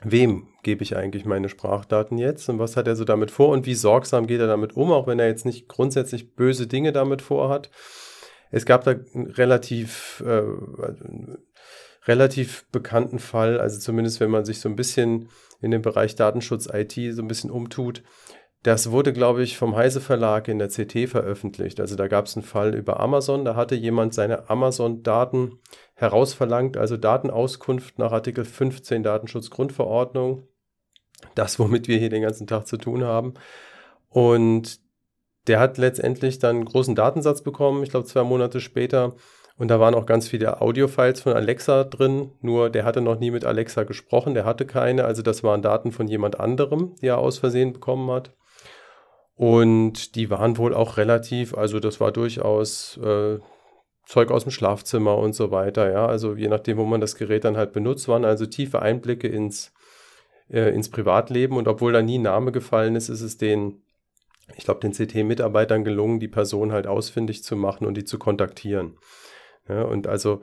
[0.03, 3.65] wem gebe ich eigentlich meine Sprachdaten jetzt und was hat er so damit vor und
[3.65, 7.21] wie sorgsam geht er damit um, auch wenn er jetzt nicht grundsätzlich böse Dinge damit
[7.21, 7.69] vorhat.
[8.51, 10.43] Es gab da relativ, äh,
[12.05, 15.29] relativ bekannten Fall, also zumindest wenn man sich so ein bisschen
[15.61, 18.03] in dem Bereich Datenschutz IT so ein bisschen umtut.
[18.63, 21.81] Das wurde, glaube ich, vom Heise Verlag in der CT veröffentlicht.
[21.81, 23.43] Also da gab es einen Fall über Amazon.
[23.43, 25.59] Da hatte jemand seine Amazon-Daten
[25.95, 30.47] herausverlangt, also Datenauskunft nach Artikel 15 Datenschutzgrundverordnung.
[31.35, 33.33] Das, womit wir hier den ganzen Tag zu tun haben.
[34.09, 34.79] Und
[35.47, 39.15] der hat letztendlich dann einen großen Datensatz bekommen, ich glaube zwei Monate später.
[39.57, 43.29] Und da waren auch ganz viele Audiofiles von Alexa drin, nur der hatte noch nie
[43.29, 47.19] mit Alexa gesprochen, der hatte keine, also das waren Daten von jemand anderem, die er
[47.19, 48.33] aus Versehen bekommen hat.
[49.35, 53.39] Und die waren wohl auch relativ, also das war durchaus äh,
[54.05, 56.05] Zeug aus dem Schlafzimmer und so weiter, ja.
[56.05, 59.73] Also je nachdem, wo man das Gerät dann halt benutzt, waren also tiefe Einblicke ins,
[60.49, 61.57] äh, ins Privatleben.
[61.57, 63.81] Und obwohl da nie Name gefallen ist, ist es den,
[64.55, 68.97] ich glaube, den CT-Mitarbeitern gelungen, die Person halt ausfindig zu machen und die zu kontaktieren.
[69.67, 70.41] Ja, und also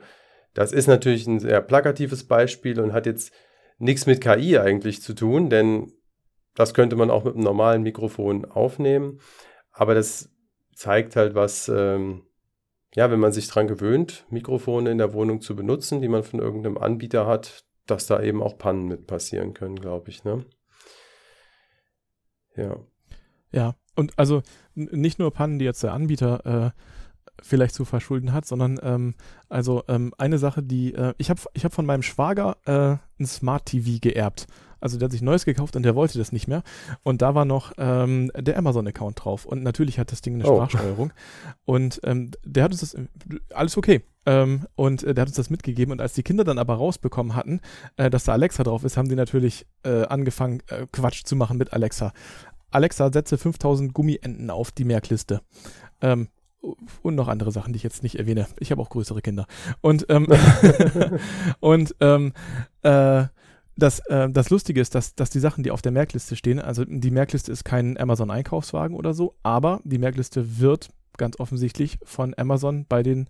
[0.53, 3.31] das ist natürlich ein sehr plakatives Beispiel und hat jetzt
[3.77, 5.93] nichts mit KI eigentlich zu tun, denn
[6.55, 9.19] das könnte man auch mit einem normalen Mikrofon aufnehmen.
[9.71, 10.29] Aber das
[10.75, 12.23] zeigt halt, was, ähm,
[12.93, 16.39] ja, wenn man sich daran gewöhnt, Mikrofone in der Wohnung zu benutzen, die man von
[16.39, 20.23] irgendeinem Anbieter hat, dass da eben auch Pannen mit passieren können, glaube ich.
[20.23, 20.45] Ne?
[22.55, 22.77] Ja.
[23.51, 24.41] Ja, und also
[24.75, 26.71] nicht nur Pannen, die jetzt der Anbieter äh,
[27.41, 29.15] vielleicht zu verschulden hat, sondern ähm,
[29.49, 33.25] also ähm, eine Sache, die äh, ich habe ich hab von meinem Schwager äh, ein
[33.25, 34.47] Smart TV geerbt.
[34.81, 36.63] Also der hat sich neues gekauft und der wollte das nicht mehr.
[37.03, 39.45] Und da war noch ähm, der Amazon-Account drauf.
[39.45, 40.55] Und natürlich hat das Ding eine oh.
[40.55, 41.13] Sprachsteuerung.
[41.65, 42.97] Und ähm, der hat uns das,
[43.53, 44.01] alles okay.
[44.25, 45.91] Ähm, und äh, der hat uns das mitgegeben.
[45.91, 47.61] Und als die Kinder dann aber rausbekommen hatten,
[47.95, 51.57] äh, dass da Alexa drauf ist, haben die natürlich äh, angefangen, äh, Quatsch zu machen
[51.57, 52.11] mit Alexa.
[52.71, 55.41] Alexa, setze 5000 Gummienten auf die Merkliste.
[56.01, 56.29] Ähm,
[57.01, 58.47] und noch andere Sachen, die ich jetzt nicht erwähne.
[58.59, 59.47] Ich habe auch größere Kinder.
[59.81, 60.27] Und, ähm,
[61.59, 62.33] und ähm,
[62.83, 63.25] äh,
[63.81, 66.85] das, äh, das Lustige ist, dass, dass die Sachen, die auf der Merkliste stehen, also
[66.85, 72.85] die Merkliste ist kein Amazon-Einkaufswagen oder so, aber die Merkliste wird ganz offensichtlich von Amazon
[72.87, 73.27] bei den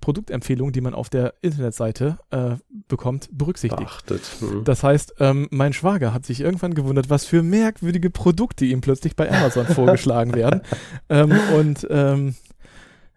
[0.00, 2.56] Produktempfehlungen, die man auf der Internetseite äh,
[2.88, 3.80] bekommt, berücksichtigt.
[3.80, 4.22] Beachtet.
[4.40, 4.64] Hm.
[4.64, 9.16] Das heißt, ähm, mein Schwager hat sich irgendwann gewundert, was für merkwürdige Produkte ihm plötzlich
[9.16, 10.60] bei Amazon vorgeschlagen werden.
[11.08, 12.34] Ähm, und ähm,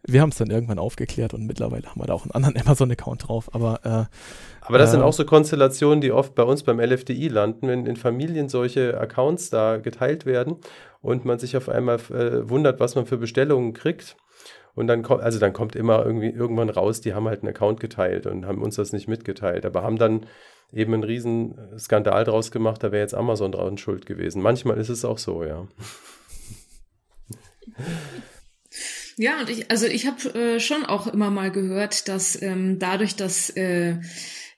[0.07, 3.27] wir haben es dann irgendwann aufgeklärt und mittlerweile haben wir da auch einen anderen Amazon-Account
[3.27, 3.53] drauf.
[3.53, 4.05] Aber, äh,
[4.61, 7.85] aber das äh, sind auch so Konstellationen, die oft bei uns beim LFDI landen, wenn
[7.85, 10.57] in Familien solche Accounts da geteilt werden
[11.01, 14.15] und man sich auf einmal äh, wundert, was man für Bestellungen kriegt.
[14.75, 17.79] Und dann kommt, also dann kommt immer irgendwie irgendwann raus, die haben halt einen Account
[17.79, 20.25] geteilt und haben uns das nicht mitgeteilt, aber haben dann
[20.73, 24.41] eben einen riesen Skandal draus gemacht, da wäre jetzt Amazon dran schuld gewesen.
[24.41, 25.65] Manchmal ist es auch so, ja.
[29.17, 33.15] Ja, und ich, also ich habe äh, schon auch immer mal gehört, dass ähm, dadurch,
[33.15, 33.97] dass äh,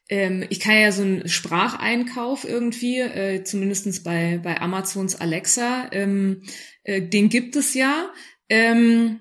[0.10, 6.42] ähm, ich kann ja so einen Spracheinkauf irgendwie, äh, zumindestens bei, bei Amazons Alexa, ähm,
[6.84, 8.10] äh, den gibt es ja.
[8.50, 9.20] Ähm,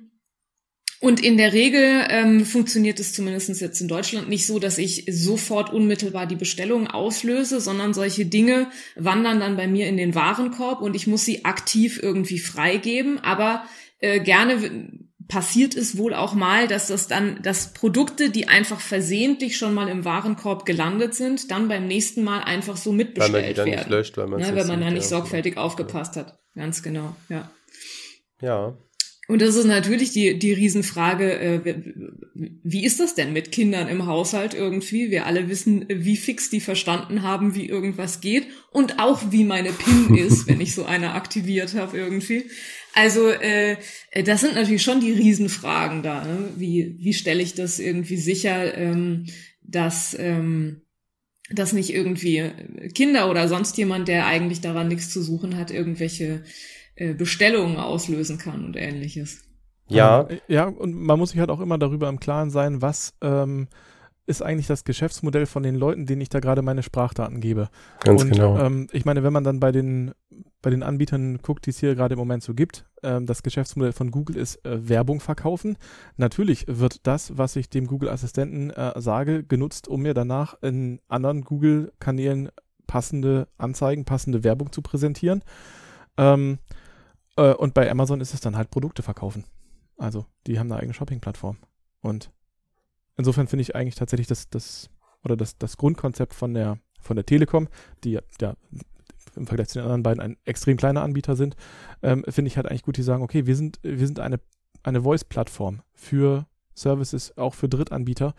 [1.00, 5.04] und in der Regel ähm, funktioniert es zumindest jetzt in Deutschland nicht so, dass ich
[5.10, 10.80] sofort unmittelbar die Bestellung auslöse, sondern solche Dinge wandern dann bei mir in den Warenkorb
[10.80, 13.18] und ich muss sie aktiv irgendwie freigeben.
[13.18, 13.66] Aber
[13.98, 19.56] äh, gerne passiert es wohl auch mal, dass das dann, dass Produkte, die einfach versehentlich
[19.56, 23.48] schon mal im Warenkorb gelandet sind, dann beim nächsten Mal einfach so mitbestellt weil man
[23.48, 23.78] die dann werden.
[23.78, 26.38] Nicht löscht, weil, man ja, wenn man da nicht ja, sorgfältig aufgepasst hat.
[26.54, 27.50] Ganz genau, ja.
[28.40, 28.76] Ja.
[29.28, 31.82] Und das ist natürlich die, die Riesenfrage, äh,
[32.34, 35.10] wie ist das denn mit Kindern im Haushalt irgendwie?
[35.10, 39.72] Wir alle wissen, wie fix die verstanden haben, wie irgendwas geht und auch wie meine
[39.72, 42.48] PIN ist, wenn ich so eine aktiviert habe irgendwie.
[42.96, 43.76] Also äh,
[44.24, 46.24] das sind natürlich schon die Riesenfragen da.
[46.24, 46.48] Ne?
[46.56, 49.26] Wie, wie stelle ich das irgendwie sicher, ähm,
[49.60, 50.80] dass, ähm,
[51.50, 52.50] dass nicht irgendwie
[52.94, 56.44] Kinder oder sonst jemand, der eigentlich daran nichts zu suchen hat, irgendwelche
[56.94, 59.42] äh, Bestellungen auslösen kann und ähnliches.
[59.88, 60.26] Ja.
[60.48, 63.68] Ja, und man muss sich halt auch immer darüber im Klaren sein, was ähm,
[64.26, 67.68] ist eigentlich das Geschäftsmodell von den Leuten, denen ich da gerade meine Sprachdaten gebe.
[68.00, 68.58] Ganz und, genau.
[68.58, 70.12] Ähm, ich meine, wenn man dann bei den,
[70.60, 73.92] bei den Anbietern guckt, die es hier gerade im Moment so gibt, ähm, das Geschäftsmodell
[73.92, 75.78] von Google ist äh, Werbung verkaufen.
[76.16, 81.42] Natürlich wird das, was ich dem Google-Assistenten äh, sage, genutzt, um mir danach in anderen
[81.42, 82.50] Google-Kanälen
[82.88, 85.42] passende Anzeigen, passende Werbung zu präsentieren.
[86.16, 86.58] Ähm,
[87.36, 89.44] äh, und bei Amazon ist es dann halt Produkte verkaufen.
[89.98, 91.58] Also, die haben eine eigene Shopping-Plattform.
[92.00, 92.30] Und
[93.16, 94.90] insofern finde ich eigentlich tatsächlich das, das,
[95.24, 97.68] oder das, das Grundkonzept von der, von der Telekom,
[98.04, 98.54] die ja,
[99.36, 101.56] im Vergleich zu den anderen beiden ein extrem kleiner Anbieter sind,
[102.02, 104.40] ähm, finde ich halt eigentlich gut, die sagen, okay, wir sind, wir sind eine,
[104.82, 108.34] eine Voice-Plattform für Services, auch für Drittanbieter.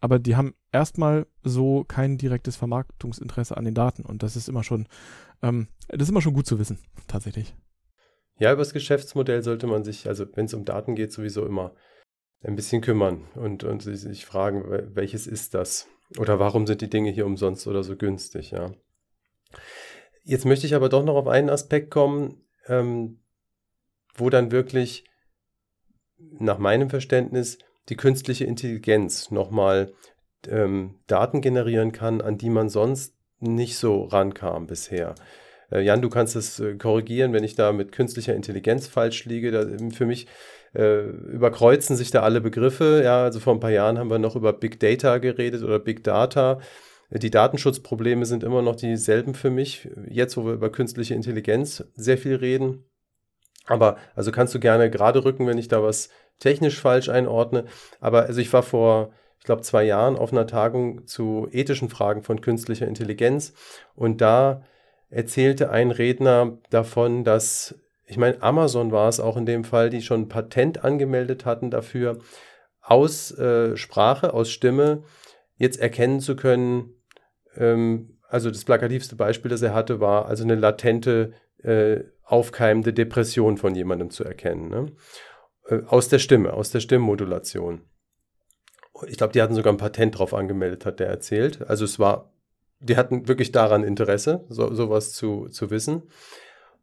[0.00, 4.64] aber die haben erstmal so kein direktes Vermarktungsinteresse an den Daten und das ist immer
[4.64, 4.88] schon,
[5.42, 7.54] ähm, das ist immer schon gut zu wissen, tatsächlich.
[8.38, 11.72] Ja, über das Geschäftsmodell sollte man sich, also wenn es um Daten geht, sowieso immer
[12.42, 14.64] ein bisschen kümmern und, und sich fragen,
[14.94, 15.88] welches ist das?
[16.18, 18.72] Oder warum sind die Dinge hier umsonst oder so günstig, ja.
[20.24, 23.20] Jetzt möchte ich aber doch noch auf einen Aspekt kommen, ähm,
[24.14, 25.04] wo dann wirklich
[26.18, 29.92] nach meinem Verständnis die künstliche Intelligenz nochmal
[30.48, 35.14] ähm, Daten generieren kann, an die man sonst nicht so rankam bisher.
[35.70, 39.50] Äh, Jan, du kannst es äh, korrigieren, wenn ich da mit künstlicher Intelligenz falsch liege.
[39.50, 40.26] Da, für mich
[40.74, 43.02] äh, überkreuzen sich da alle Begriffe.
[43.04, 46.04] Ja, also vor ein paar Jahren haben wir noch über Big Data geredet oder Big
[46.04, 46.60] Data.
[47.10, 49.88] Die Datenschutzprobleme sind immer noch dieselben für mich.
[50.08, 52.84] Jetzt, wo wir über künstliche Intelligenz sehr viel reden.
[53.66, 56.08] Aber also kannst du gerne gerade rücken, wenn ich da was
[56.38, 57.66] technisch falsch einordne.
[58.00, 62.22] Aber also ich war vor, ich glaube, zwei Jahren auf einer Tagung zu ethischen Fragen
[62.22, 63.52] von künstlicher Intelligenz
[63.94, 64.62] und da
[65.10, 67.74] erzählte ein Redner davon, dass,
[68.12, 71.70] ich meine, Amazon war es auch in dem Fall, die schon ein Patent angemeldet hatten
[71.70, 72.18] dafür,
[72.82, 75.04] aus äh, Sprache, aus Stimme
[75.56, 76.92] jetzt erkennen zu können,
[77.56, 81.32] ähm, also das plakativste Beispiel, das er hatte, war also eine latente,
[81.62, 84.68] äh, aufkeimende Depression von jemandem zu erkennen.
[84.68, 84.92] Ne?
[85.68, 87.80] Äh, aus der Stimme, aus der Stimmmodulation.
[89.06, 91.66] Ich glaube, die hatten sogar ein Patent drauf angemeldet, hat der erzählt.
[91.66, 92.30] Also es war,
[92.78, 96.02] die hatten wirklich daran Interesse, so, sowas zu, zu wissen.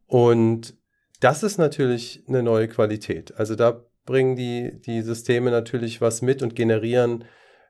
[0.08, 0.79] Und
[1.20, 3.34] das ist natürlich eine neue Qualität.
[3.36, 7.24] Also da bringen die, die Systeme natürlich was mit und generieren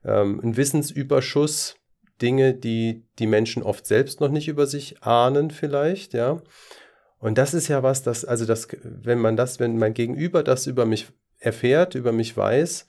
[0.04, 1.76] ähm, einen Wissensüberschuss,
[2.22, 6.42] Dinge, die die Menschen oft selbst noch nicht über sich ahnen vielleicht, ja.
[7.18, 10.66] Und das ist ja was, das, also das, wenn man das, wenn mein Gegenüber das
[10.66, 12.86] über mich erfährt, über mich weiß,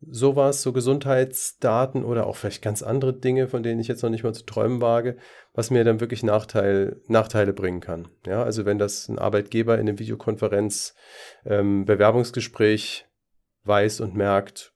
[0.00, 4.22] sowas, so Gesundheitsdaten oder auch vielleicht ganz andere Dinge, von denen ich jetzt noch nicht
[4.22, 5.16] mal zu träumen wage,
[5.54, 8.08] was mir dann wirklich Nachteil, Nachteile bringen kann.
[8.26, 10.94] Ja, also wenn das ein Arbeitgeber in einem Videokonferenz
[11.44, 13.06] ähm, Bewerbungsgespräch
[13.64, 14.72] weiß und merkt,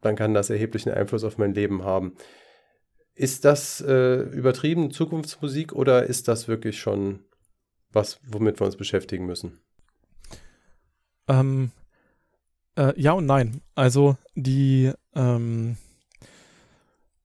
[0.00, 2.14] dann kann das erheblichen Einfluss auf mein Leben haben.
[3.14, 7.24] Ist das äh, übertrieben Zukunftsmusik oder ist das wirklich schon
[7.90, 9.58] was, womit wir uns beschäftigen müssen?
[11.28, 11.72] Ähm,
[12.76, 13.60] äh, ja und nein.
[13.74, 15.76] Also die ähm,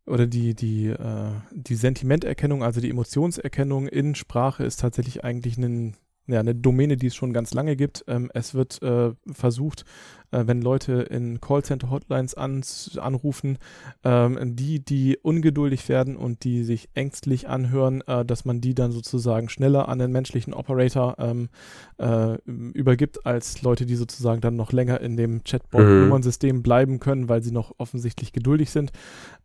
[0.06, 5.96] oder die, die, äh, die Sentimenterkennung, also die Emotionserkennung in Sprache ist tatsächlich eigentlich ein
[6.32, 8.04] ja, eine Domäne, die es schon ganz lange gibt.
[8.08, 9.86] Ähm, es wird äh, versucht,
[10.32, 12.62] äh, wenn Leute in Callcenter-Hotlines an,
[12.98, 13.58] anrufen,
[14.04, 18.92] ähm, die, die ungeduldig werden und die sich ängstlich anhören, äh, dass man die dann
[18.92, 21.50] sozusagen schneller an den menschlichen Operator ähm,
[21.98, 26.64] äh, übergibt, als Leute, die sozusagen dann noch länger in dem Chatbot-Nummernsystem mhm.
[26.64, 28.92] bleiben können, weil sie noch offensichtlich geduldig sind.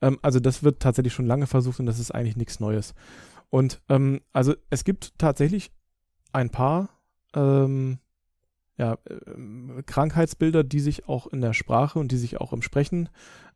[0.00, 2.94] Ähm, also das wird tatsächlich schon lange versucht und das ist eigentlich nichts Neues.
[3.50, 5.70] Und ähm, also es gibt tatsächlich
[6.36, 6.90] ein paar
[7.34, 7.98] ähm,
[8.76, 13.08] ja, äh, Krankheitsbilder, die sich auch in der Sprache und die sich auch im Sprechen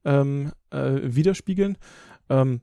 [0.04, 1.76] ähm, äh, widerspiegeln.
[2.28, 2.62] Ähm,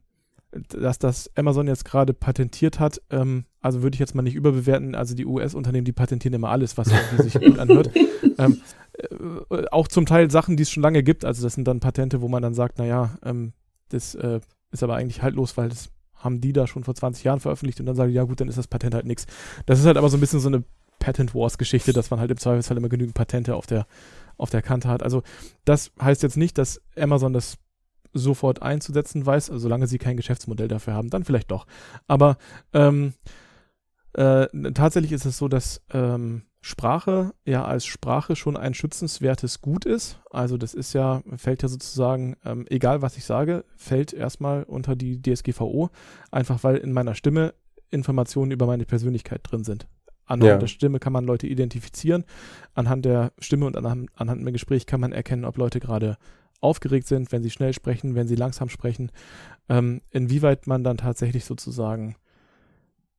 [0.69, 4.95] dass das Amazon jetzt gerade patentiert hat, ähm, also würde ich jetzt mal nicht überbewerten.
[4.95, 7.91] Also die US-Unternehmen, die patentieren immer alles, was sich gut anhört.
[8.39, 8.61] Ähm,
[9.49, 11.25] äh, auch zum Teil Sachen, die es schon lange gibt.
[11.25, 13.53] Also das sind dann Patente, wo man dann sagt, naja, ähm,
[13.89, 17.39] das äh, ist aber eigentlich haltlos, weil das haben die da schon vor 20 Jahren
[17.39, 19.25] veröffentlicht und dann sagen, ja gut, dann ist das Patent halt nichts.
[19.65, 20.63] Das ist halt aber so ein bisschen so eine
[20.99, 23.87] Patent Wars Geschichte, dass man halt im Zweifelsfall immer genügend Patente auf der,
[24.37, 25.03] auf der Kante hat.
[25.03, 25.23] Also
[25.65, 27.57] das heißt jetzt nicht, dass Amazon das
[28.13, 31.67] sofort einzusetzen weiß, also solange sie kein Geschäftsmodell dafür haben, dann vielleicht doch.
[32.07, 32.37] Aber
[32.73, 33.13] ähm,
[34.13, 39.85] äh, tatsächlich ist es so, dass ähm, Sprache ja als Sprache schon ein schützenswertes Gut
[39.85, 40.19] ist.
[40.29, 44.97] Also das ist ja, fällt ja sozusagen, ähm, egal was ich sage, fällt erstmal unter
[44.97, 45.89] die DSGVO,
[46.29, 47.53] einfach weil in meiner Stimme
[47.89, 49.87] Informationen über meine Persönlichkeit drin sind.
[50.25, 50.57] Anhand ja.
[50.57, 52.25] der Stimme kann man Leute identifizieren.
[52.73, 56.17] Anhand der Stimme und anhand, anhand dem Gespräch kann man erkennen, ob Leute gerade
[56.59, 59.09] aufgeregt sind, wenn sie schnell sprechen, wenn sie langsam sprechen.
[59.69, 62.17] Ähm, inwieweit man dann tatsächlich sozusagen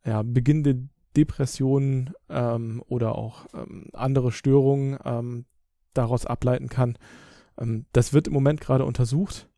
[0.04, 0.86] ja, beginnende
[1.18, 5.44] Depressionen ähm, oder auch ähm, andere Störungen ähm,
[5.94, 6.96] daraus ableiten kann.
[7.58, 9.48] Ähm, das wird im Moment gerade untersucht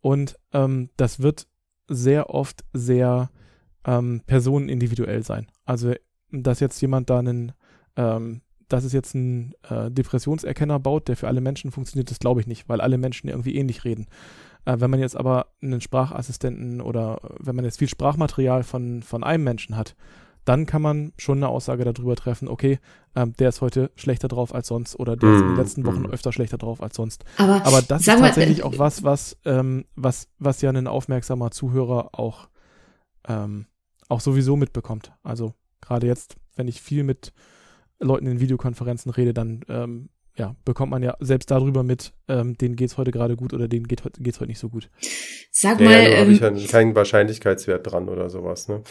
[0.00, 1.48] und ähm, das wird
[1.88, 3.30] sehr oft sehr
[3.84, 5.46] ähm, personenindividuell sein.
[5.64, 5.94] Also,
[6.30, 7.52] dass jetzt jemand da einen,
[8.68, 12.46] dass es jetzt einen äh, Depressionserkenner baut, der für alle Menschen funktioniert, das glaube ich
[12.46, 14.06] nicht, weil alle Menschen irgendwie ähnlich reden.
[14.66, 19.24] Äh, wenn man jetzt aber einen Sprachassistenten oder wenn man jetzt viel Sprachmaterial von, von
[19.24, 19.96] einem Menschen hat,
[20.46, 22.78] dann kann man schon eine Aussage darüber treffen, okay,
[23.14, 25.86] ähm, der ist heute schlechter drauf als sonst oder der ist in den Mhm, letzten
[25.86, 26.10] Wochen mhm.
[26.10, 27.24] öfter schlechter drauf als sonst.
[27.36, 30.70] Aber, Aber das ist sag mal, tatsächlich äh, auch was, was, ähm, was, was ja
[30.70, 32.48] ein aufmerksamer Zuhörer auch,
[33.28, 33.66] ähm,
[34.08, 35.12] auch sowieso mitbekommt.
[35.24, 37.32] Also gerade jetzt, wenn ich viel mit
[37.98, 42.76] Leuten in Videokonferenzen rede, dann ähm, ja, bekommt man ja selbst darüber mit, ähm, denen
[42.76, 44.90] geht's heute gerade gut oder denen geht heute geht's heute nicht so gut.
[45.50, 48.68] Sag mal, ja, da habe ähm, ich ja keinen Wahrscheinlichkeitswert dran oder sowas.
[48.68, 48.82] Ne?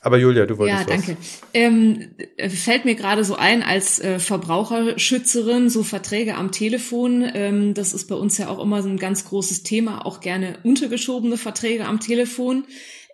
[0.00, 1.06] Aber Julia, du Ja, wolltest was.
[1.06, 1.16] danke.
[1.54, 7.74] Ähm, äh, fällt mir gerade so ein, als äh, Verbraucherschützerin, so Verträge am Telefon, ähm,
[7.74, 11.36] das ist bei uns ja auch immer so ein ganz großes Thema, auch gerne untergeschobene
[11.36, 12.64] Verträge am Telefon.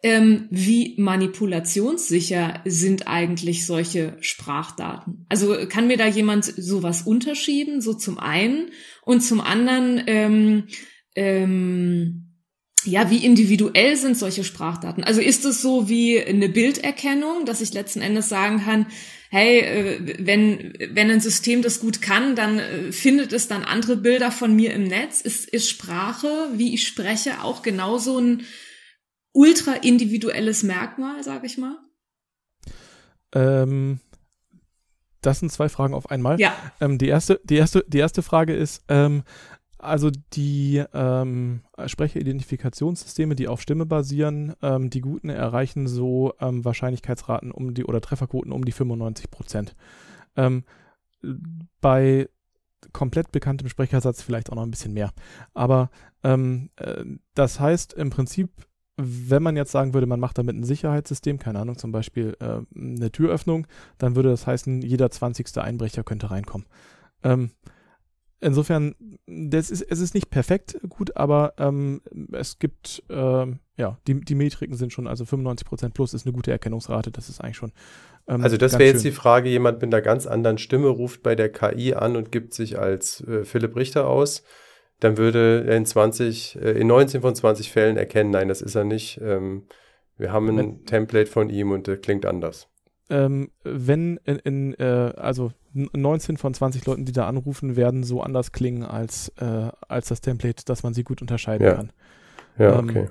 [0.02, 5.24] Ähm, wie manipulationssicher sind eigentlich solche Sprachdaten?
[5.30, 8.70] Also kann mir da jemand sowas unterschieben, so zum einen
[9.02, 10.64] und zum anderen, ähm,
[11.14, 12.33] ähm,
[12.84, 15.04] ja, wie individuell sind solche Sprachdaten?
[15.04, 18.86] Also ist es so wie eine Bilderkennung, dass ich letzten Endes sagen kann,
[19.30, 23.96] hey, äh, wenn, wenn ein System das gut kann, dann äh, findet es dann andere
[23.96, 25.20] Bilder von mir im Netz?
[25.20, 28.42] Ist, ist Sprache, wie ich spreche, auch genauso ein
[29.32, 31.76] ultra individuelles Merkmal, sage ich mal?
[33.34, 33.98] Ähm,
[35.24, 36.38] das sind zwei Fragen auf einmal.
[36.38, 39.24] Ja, Ähm, die, erste, die, erste, die erste Frage ist, ähm,
[39.84, 47.50] also die ähm, Sprecheridentifikationssysteme, die auf Stimme basieren, ähm, die guten erreichen so ähm, Wahrscheinlichkeitsraten
[47.50, 49.76] um die oder Trefferquoten um die 95 Prozent.
[50.36, 50.64] Ähm,
[51.80, 52.28] bei
[52.92, 55.10] komplett bekanntem Sprechersatz vielleicht auch noch ein bisschen mehr.
[55.54, 55.90] Aber
[56.22, 57.04] ähm, äh,
[57.34, 58.50] das heißt im Prinzip,
[58.96, 62.60] wenn man jetzt sagen würde, man macht damit ein Sicherheitssystem, keine Ahnung, zum Beispiel äh,
[62.78, 63.66] eine Türöffnung,
[63.98, 65.58] dann würde das heißen, jeder 20.
[65.58, 66.66] Einbrecher könnte reinkommen.
[67.22, 67.50] Ähm,
[68.44, 68.94] insofern,
[69.26, 72.00] das ist, es ist nicht perfekt gut, aber ähm,
[72.32, 76.50] es gibt, ähm, ja, die, die Metriken sind schon, also 95% plus ist eine gute
[76.52, 77.72] Erkennungsrate, das ist eigentlich schon.
[78.28, 79.10] ähm, Also das wäre jetzt schön.
[79.10, 82.54] die Frage, jemand mit einer ganz anderen Stimme ruft bei der KI an und gibt
[82.54, 84.42] sich als äh, Philipp Richter aus,
[85.00, 88.74] dann würde er in 20, äh, in 19 von 20 Fällen erkennen, nein, das ist
[88.76, 89.20] er nicht.
[89.22, 89.64] Ähm,
[90.16, 92.68] wir haben ein Wenn- Template von ihm und der klingt anders.
[93.10, 98.22] ähm, wenn in, in äh, also 19 von 20 Leuten, die da anrufen, werden so
[98.22, 101.74] anders klingen als, äh, als das Template, dass man sie gut unterscheiden Ja.
[101.74, 101.92] kann.
[102.58, 103.08] Ja, Ähm, okay.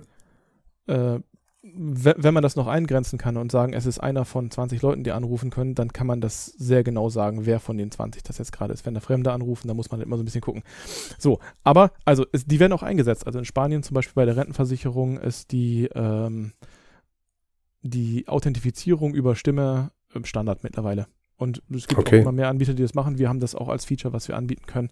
[0.88, 1.20] Äh,
[1.64, 5.04] we- wenn man das noch eingrenzen kann und sagen, es ist einer von 20 Leuten,
[5.04, 8.38] die anrufen können, dann kann man das sehr genau sagen, wer von den 20 das
[8.38, 8.86] jetzt gerade ist.
[8.86, 10.64] Wenn da Fremde anrufen, dann muss man immer so ein bisschen gucken.
[11.18, 13.26] So, aber, also, es, die werden auch eingesetzt.
[13.28, 16.52] Also in Spanien zum Beispiel bei der Rentenversicherung ist die, ähm,
[17.82, 21.08] die Authentifizierung über Stimme ähm, Standard mittlerweile.
[21.44, 22.20] Und es gibt Okay.
[22.20, 23.18] auch immer mehr Anbieter, die das machen.
[23.18, 24.90] Wir haben das auch als Feature, was wir anbieten können.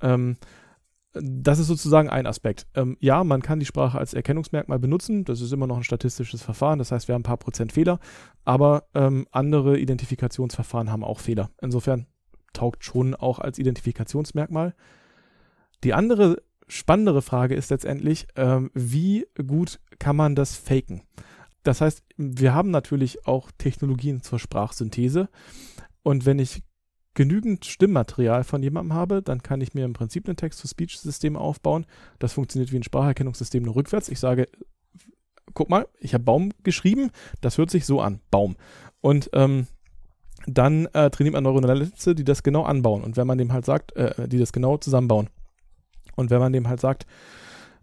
[0.00, 0.36] Ähm,
[1.12, 2.66] das ist sozusagen ein Aspekt.
[2.74, 5.24] Ähm, ja, man kann die Sprache als Erkennungsmerkmal benutzen.
[5.26, 6.78] Das ist immer noch ein statistisches Verfahren.
[6.78, 8.00] Das heißt, wir haben ein paar Prozent Fehler.
[8.46, 11.50] Aber ähm, andere Identifikationsverfahren haben auch Fehler.
[11.60, 12.06] Insofern
[12.54, 14.74] taugt schon auch als Identifikationsmerkmal.
[15.84, 21.02] Die andere spannendere Frage ist letztendlich, ähm, wie gut kann man das faken?
[21.62, 25.28] Das heißt, wir haben natürlich auch Technologien zur Sprachsynthese.
[26.02, 26.62] Und wenn ich
[27.14, 31.86] genügend Stimmmaterial von jemandem habe, dann kann ich mir im Prinzip ein Text-to-Speech-System aufbauen.
[32.18, 34.08] Das funktioniert wie ein Spracherkennungssystem nur rückwärts.
[34.08, 34.48] Ich sage,
[35.54, 38.56] guck mal, ich habe Baum geschrieben, das hört sich so an, Baum.
[39.00, 39.66] Und ähm,
[40.46, 43.04] dann äh, trainiert man neuronale Netze, die das genau anbauen.
[43.04, 45.28] Und wenn man dem halt sagt, äh, die das genau zusammenbauen.
[46.16, 47.06] Und wenn man dem halt sagt,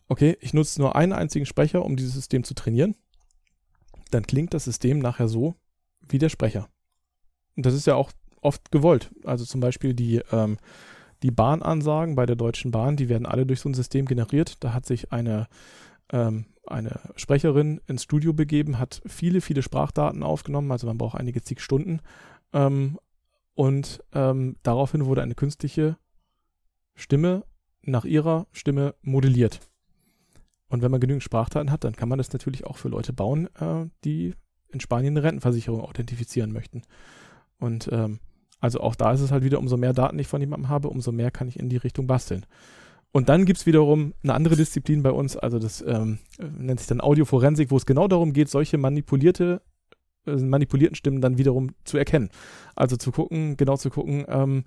[0.08, 2.96] okay, ich nutze nur einen einzigen Sprecher, um dieses System zu trainieren,
[4.12, 5.56] dann klingt das System nachher so
[6.08, 6.68] wie der Sprecher.
[7.60, 9.12] Und das ist ja auch oft gewollt.
[9.26, 10.56] Also zum Beispiel die, ähm,
[11.24, 14.64] die Bahnansagen bei der Deutschen Bahn, die werden alle durch so ein System generiert.
[14.64, 15.50] Da hat sich eine,
[16.10, 21.42] ähm, eine Sprecherin ins Studio begeben, hat viele, viele Sprachdaten aufgenommen, also man braucht einige
[21.42, 22.00] zig Stunden.
[22.54, 22.98] Ähm,
[23.56, 25.98] und ähm, daraufhin wurde eine künstliche
[26.96, 27.44] Stimme
[27.82, 29.60] nach ihrer Stimme modelliert.
[30.70, 33.50] Und wenn man genügend Sprachdaten hat, dann kann man das natürlich auch für Leute bauen,
[33.60, 34.34] äh, die
[34.70, 36.84] in Spanien eine Rentenversicherung authentifizieren möchten.
[37.60, 38.20] Und ähm,
[38.60, 41.12] also auch da ist es halt wieder, umso mehr Daten ich von jemandem habe, umso
[41.12, 42.46] mehr kann ich in die Richtung basteln.
[43.12, 46.88] Und dann gibt es wiederum eine andere Disziplin bei uns, also das ähm, nennt sich
[46.88, 49.62] dann Audioforensik, wo es genau darum geht, solche manipulierte,
[50.28, 52.30] äh, manipulierten Stimmen dann wiederum zu erkennen.
[52.76, 54.66] Also zu gucken, genau zu gucken, ähm,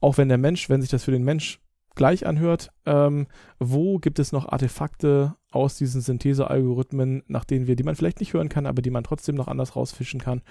[0.00, 1.60] auch wenn der Mensch, wenn sich das für den Mensch
[1.96, 3.26] gleich anhört, ähm,
[3.58, 8.34] wo gibt es noch Artefakte aus diesen Synthesealgorithmen, nach denen wir, die man vielleicht nicht
[8.34, 10.42] hören kann, aber die man trotzdem noch anders rausfischen kann,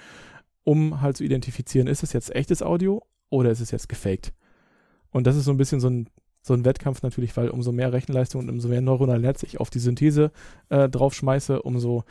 [0.65, 4.33] um halt zu identifizieren, ist es jetzt echtes Audio oder ist es jetzt gefaked?
[5.11, 6.09] Und das ist so ein bisschen so ein,
[6.41, 9.69] so ein Wettkampf natürlich, weil umso mehr Rechenleistung und umso mehr neuronale Netz ich auf
[9.69, 10.31] die Synthese
[10.69, 12.03] äh, draufschmeiße, umso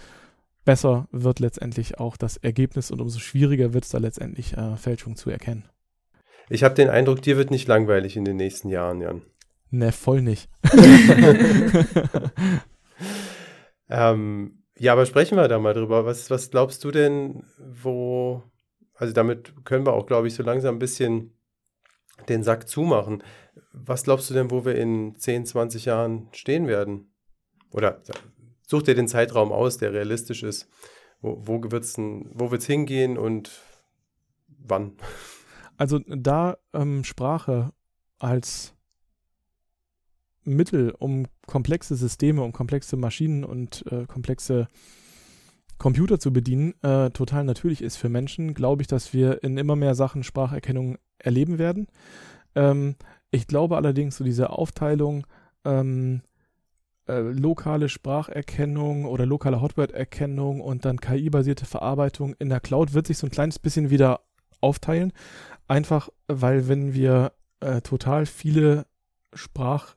[0.65, 5.17] besser wird letztendlich auch das Ergebnis und umso schwieriger wird es da letztendlich äh, Fälschung
[5.17, 5.69] zu erkennen.
[6.49, 9.23] Ich habe den Eindruck, dir wird nicht langweilig in den nächsten Jahren, Jan.
[9.71, 10.49] Ne, voll nicht.
[13.91, 16.05] ähm, ja, aber sprechen wir da mal drüber.
[16.05, 18.43] Was, was glaubst du denn, wo,
[18.95, 21.35] also damit können wir auch, glaube ich, so langsam ein bisschen
[22.29, 23.23] den Sack zumachen.
[23.73, 27.13] Was glaubst du denn, wo wir in 10, 20 Jahren stehen werden?
[27.71, 28.01] Oder
[28.67, 30.69] such dir den Zeitraum aus, der realistisch ist.
[31.21, 33.51] Wo, wo wird es wo wird's hingehen und
[34.49, 34.97] wann?
[35.77, 37.73] Also da ähm, Sprache
[38.19, 38.75] als
[40.45, 44.69] Mittel, um komplexe Systeme, um komplexe Maschinen und äh, komplexe
[45.79, 49.77] Computer zu bedienen, äh, total natürlich ist für Menschen, glaube ich, dass wir in immer
[49.77, 51.89] mehr Sachen Spracherkennung erleben werden.
[52.55, 52.97] Ähm,
[53.31, 55.27] ich glaube allerdings, so diese Aufteilung
[55.65, 56.23] ähm,
[57.07, 63.19] äh, lokale Spracherkennung oder lokale Hotword-Erkennung und dann KI-basierte Verarbeitung in der Cloud wird sich
[63.19, 64.21] so ein kleines bisschen wieder
[64.61, 65.13] aufteilen.
[65.67, 68.87] Einfach, weil wenn wir äh, total viele
[69.35, 69.97] Sprach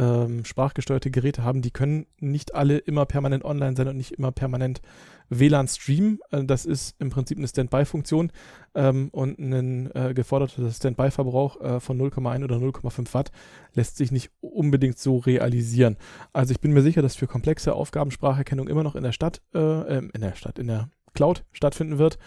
[0.00, 4.32] ähm, sprachgesteuerte Geräte haben, die können nicht alle immer permanent online sein und nicht immer
[4.32, 4.80] permanent
[5.28, 6.20] WLAN streamen.
[6.30, 8.32] Äh, das ist im Prinzip eine Standby-Funktion
[8.74, 13.30] ähm, und ein äh, geforderter Standby-Verbrauch äh, von 0,1 oder 0,5 Watt
[13.74, 15.98] lässt sich nicht unbedingt so realisieren.
[16.32, 19.42] Also ich bin mir sicher, dass für komplexe Aufgaben Spracherkennung immer noch in der Stadt,
[19.54, 22.18] äh, ähm, in der Stadt, in der Cloud stattfinden wird.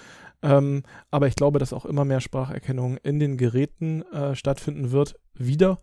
[0.43, 5.15] Ähm, aber ich glaube, dass auch immer mehr Spracherkennung in den Geräten äh, stattfinden wird,
[5.33, 5.79] wieder.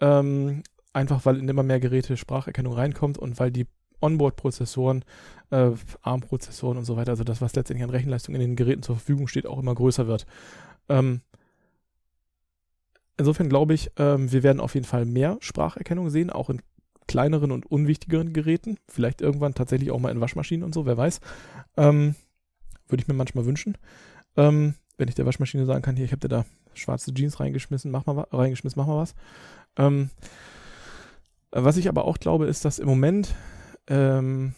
[0.00, 0.62] Ähm,
[0.92, 3.66] einfach weil in immer mehr Geräte Spracherkennung reinkommt und weil die
[4.00, 5.04] Onboard-Prozessoren,
[5.50, 5.70] äh,
[6.02, 9.28] ARM-Prozessoren und so weiter, also das, was letztendlich an Rechenleistung in den Geräten zur Verfügung
[9.28, 10.26] steht, auch immer größer wird.
[10.88, 11.20] Ähm,
[13.16, 16.60] insofern glaube ich, ähm, wir werden auf jeden Fall mehr Spracherkennung sehen, auch in
[17.06, 18.78] kleineren und unwichtigeren Geräten.
[18.88, 21.20] Vielleicht irgendwann tatsächlich auch mal in Waschmaschinen und so, wer weiß.
[21.76, 22.14] Ähm,
[22.88, 23.78] Würde ich mir manchmal wünschen.
[24.36, 27.90] Ähm, wenn ich der Waschmaschine sagen kann, hier, ich habe dir da schwarze Jeans reingeschmissen,
[27.90, 29.14] mach mal, reingeschmissen, mach mal was.
[29.76, 30.10] Ähm,
[31.52, 33.34] was ich aber auch glaube, ist, dass im Moment,
[33.86, 34.54] ähm,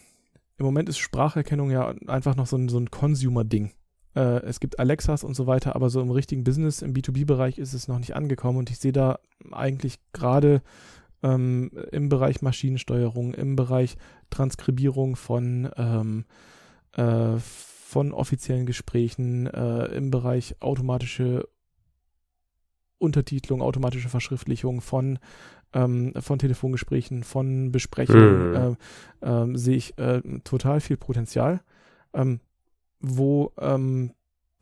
[0.57, 3.71] im Moment ist Spracherkennung ja einfach noch so ein, so ein Consumer-Ding.
[4.15, 7.73] Äh, es gibt Alexas und so weiter, aber so im richtigen Business, im B2B-Bereich ist
[7.73, 9.19] es noch nicht angekommen und ich sehe da
[9.51, 10.61] eigentlich gerade
[11.21, 13.97] ähm, im Bereich Maschinensteuerung, im Bereich
[14.29, 16.25] Transkribierung von, ähm,
[16.93, 21.47] äh, von offiziellen Gesprächen, äh, im Bereich automatische
[22.97, 25.19] Untertitelung, automatische Verschriftlichung von
[25.73, 28.77] ähm, von Telefongesprächen, von Besprechungen, mhm.
[29.21, 31.61] äh, äh, sehe ich äh, total viel Potenzial,
[32.13, 32.39] ähm,
[32.99, 34.11] wo ähm,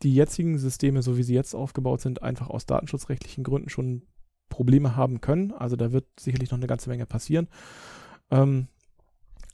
[0.02, 4.02] die jetzigen Systeme, so wie sie jetzt aufgebaut sind, einfach aus datenschutzrechtlichen Gründen schon
[4.48, 5.52] Probleme haben können.
[5.52, 7.48] Also da wird sicherlich noch eine ganze Menge passieren.
[8.30, 8.68] Ähm,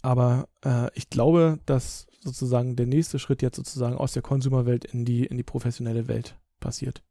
[0.03, 5.05] aber äh, ich glaube, dass sozusagen der nächste Schritt jetzt sozusagen aus der Konsumerwelt in
[5.05, 7.03] die, in die professionelle Welt passiert.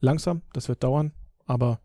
[0.00, 1.12] Langsam, das wird dauern,
[1.46, 1.80] aber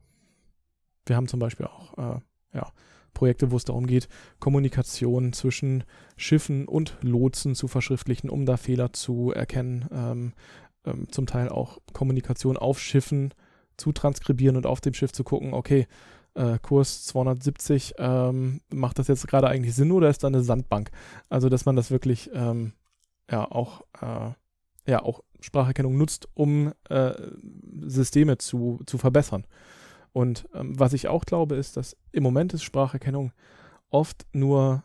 [1.05, 2.19] wir haben zum Beispiel auch äh,
[2.53, 2.71] ja,
[3.13, 4.07] Projekte, wo es darum geht,
[4.39, 5.83] Kommunikation zwischen
[6.17, 9.87] Schiffen und Lotsen zu verschriftlichen, um da Fehler zu erkennen.
[9.91, 10.33] Ähm,
[10.85, 13.33] ähm, zum Teil auch Kommunikation auf Schiffen
[13.77, 15.87] zu transkribieren und auf dem Schiff zu gucken, okay,
[16.35, 20.91] äh, Kurs 270, ähm, macht das jetzt gerade eigentlich Sinn oder ist da eine Sandbank?
[21.29, 22.73] Also, dass man das wirklich ähm,
[23.29, 24.31] ja auch äh,
[24.87, 27.13] ja auch Spracherkennung nutzt, um äh,
[27.81, 29.45] Systeme zu, zu verbessern.
[30.13, 33.33] Und ähm, was ich auch glaube, ist, dass im Moment ist Spracherkennung
[33.89, 34.83] oft nur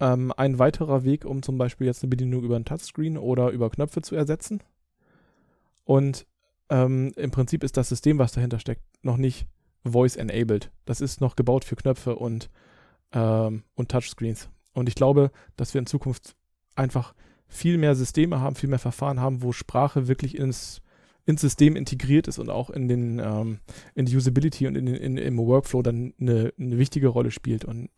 [0.00, 3.70] ähm, ein weiterer Weg, um zum Beispiel jetzt eine Bedienung über ein Touchscreen oder über
[3.70, 4.62] Knöpfe zu ersetzen.
[5.84, 6.26] Und
[6.68, 9.46] ähm, im Prinzip ist das System, was dahinter steckt, noch nicht
[9.84, 10.70] voice-enabled.
[10.84, 12.50] Das ist noch gebaut für Knöpfe und,
[13.12, 14.48] ähm, und Touchscreens.
[14.72, 16.36] Und ich glaube, dass wir in Zukunft
[16.74, 17.14] einfach
[17.48, 20.82] viel mehr Systeme haben, viel mehr Verfahren haben, wo Sprache wirklich ins
[21.26, 23.58] ins System integriert ist und auch in den ähm,
[23.94, 27.90] in die Usability und in, in, im Workflow dann eine, eine wichtige Rolle spielt und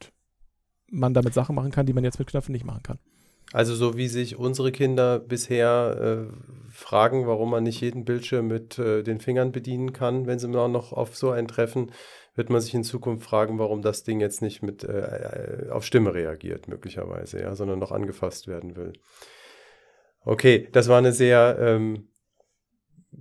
[0.91, 2.99] man damit Sachen machen kann, die man jetzt mit Knöpfen nicht machen kann.
[3.53, 8.79] Also so wie sich unsere Kinder bisher äh, fragen, warum man nicht jeden Bildschirm mit
[8.79, 11.93] äh, den Fingern bedienen kann, wenn sie noch auf so einen treffen,
[12.35, 15.85] wird man sich in Zukunft fragen, warum das Ding jetzt nicht mit äh, äh auf
[15.85, 18.93] Stimme reagiert, möglicherweise, ja, sondern noch angefasst werden will.
[20.25, 22.09] Okay, das war eine sehr ähm,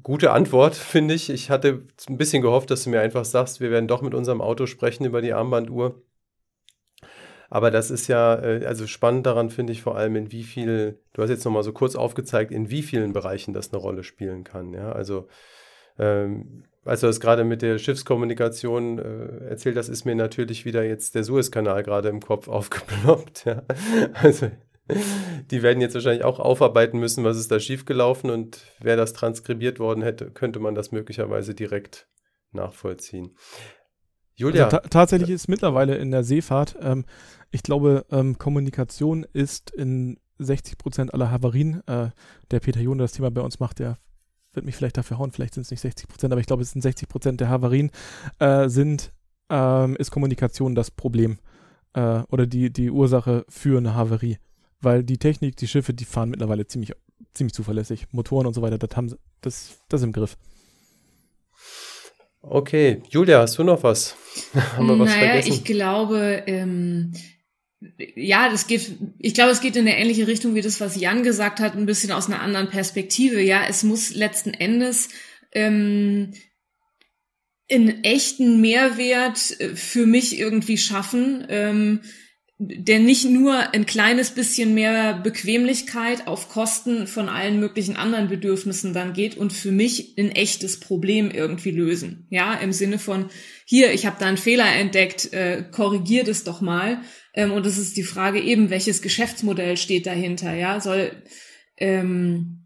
[0.04, 1.30] gute Antwort, finde ich.
[1.30, 4.42] Ich hatte ein bisschen gehofft, dass du mir einfach sagst, wir werden doch mit unserem
[4.42, 6.02] Auto sprechen über die Armbanduhr.
[7.50, 11.00] Aber das ist ja, äh, also spannend daran finde ich vor allem, in wie viel,
[11.14, 14.44] du hast jetzt nochmal so kurz aufgezeigt, in wie vielen Bereichen das eine Rolle spielen
[14.44, 14.74] kann.
[14.74, 15.28] Ja, also,
[15.98, 20.84] ähm, als du das gerade mit der Schiffskommunikation äh, erzählt hast, ist mir natürlich wieder
[20.84, 23.46] jetzt der Suezkanal gerade im Kopf aufgeploppt.
[23.46, 23.64] Ja.
[24.14, 24.52] Also,
[25.52, 29.80] Die werden jetzt wahrscheinlich auch aufarbeiten müssen, was ist da schiefgelaufen und wäre das transkribiert
[29.80, 32.08] worden hätte, könnte man das möglicherweise direkt
[32.52, 33.36] nachvollziehen.
[34.36, 34.66] Julia.
[34.66, 37.06] Also tatsächlich ist mittlerweile in der Seefahrt, ähm,
[37.50, 41.82] ich glaube, ähm, Kommunikation ist in 60 Prozent aller Havarien.
[41.88, 42.10] Äh,
[42.52, 43.98] der Peter Jone das Thema bei uns macht, der
[44.54, 46.72] wird mich vielleicht dafür hauen, vielleicht sind es nicht 60 Prozent, aber ich glaube, es
[46.72, 47.92] sind 60 Prozent der Havarien,
[48.40, 49.14] äh, sind,
[49.50, 51.40] ähm, ist Kommunikation das Problem
[51.94, 54.38] äh, oder die, die Ursache für eine Havarie.
[54.80, 56.94] Weil die Technik, die Schiffe, die fahren mittlerweile ziemlich,
[57.34, 58.08] ziemlich zuverlässig.
[58.12, 60.38] Motoren und so weiter, das haben das, das im Griff.
[62.42, 64.16] Okay, Julia, hast du noch was?
[64.54, 65.54] Haben wir was naja, vergessen?
[65.54, 67.12] ich glaube, ähm,
[68.16, 71.24] ja, das geht, ich glaube, es geht in eine ähnliche Richtung wie das, was Jan
[71.24, 73.42] gesagt hat, ein bisschen aus einer anderen Perspektive.
[73.42, 75.10] Ja, es muss letzten Endes
[75.52, 76.32] ähm,
[77.70, 81.46] einen echten Mehrwert äh, für mich irgendwie schaffen.
[81.50, 82.02] Ähm,
[82.60, 88.94] der nicht nur ein kleines bisschen mehr Bequemlichkeit auf Kosten von allen möglichen anderen Bedürfnissen
[88.94, 92.26] dann geht und für mich ein echtes Problem irgendwie lösen.
[92.32, 93.30] Ja, im Sinne von,
[93.64, 97.02] hier, ich habe da einen Fehler entdeckt, äh, korrigiert es doch mal.
[97.36, 100.56] Ähm, und es ist die Frage eben, welches Geschäftsmodell steht dahinter?
[100.56, 101.12] Ja, soll,
[101.78, 102.64] ähm,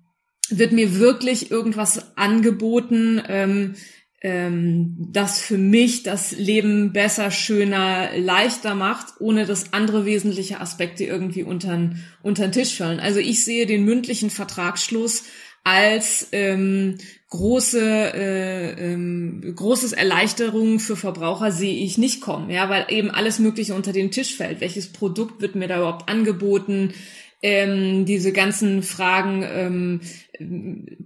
[0.50, 3.74] wird mir wirklich irgendwas angeboten, ähm,
[4.22, 11.06] ähm, das für mich das Leben besser, schöner, leichter macht, ohne dass andere wesentliche Aspekte
[11.06, 11.90] irgendwie unter
[12.24, 13.00] den Tisch fallen.
[13.00, 15.24] Also ich sehe den mündlichen Vertragsschluss
[15.64, 16.98] als ähm,
[17.30, 23.40] große äh, ähm, großes Erleichterung für Verbraucher sehe ich nicht kommen, ja, weil eben alles
[23.40, 24.62] Mögliche unter den Tisch fällt.
[24.62, 26.94] Welches Produkt wird mir da überhaupt angeboten?
[27.42, 30.02] ähm, diese ganzen Fragen ähm,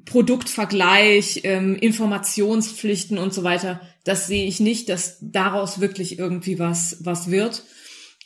[0.05, 6.97] Produktvergleich, ähm, Informationspflichten und so weiter, das sehe ich nicht, dass daraus wirklich irgendwie was,
[7.01, 7.63] was wird.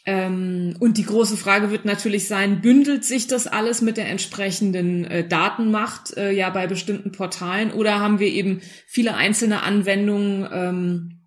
[0.05, 5.05] Ähm, und die große Frage wird natürlich sein, bündelt sich das alles mit der entsprechenden
[5.05, 11.19] äh, Datenmacht äh, ja bei bestimmten Portalen oder haben wir eben viele einzelne Anwendungen, ähm,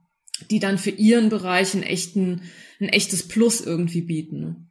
[0.51, 2.43] die dann für ihren Bereich einen echten,
[2.81, 4.71] ein echtes Plus irgendwie bieten?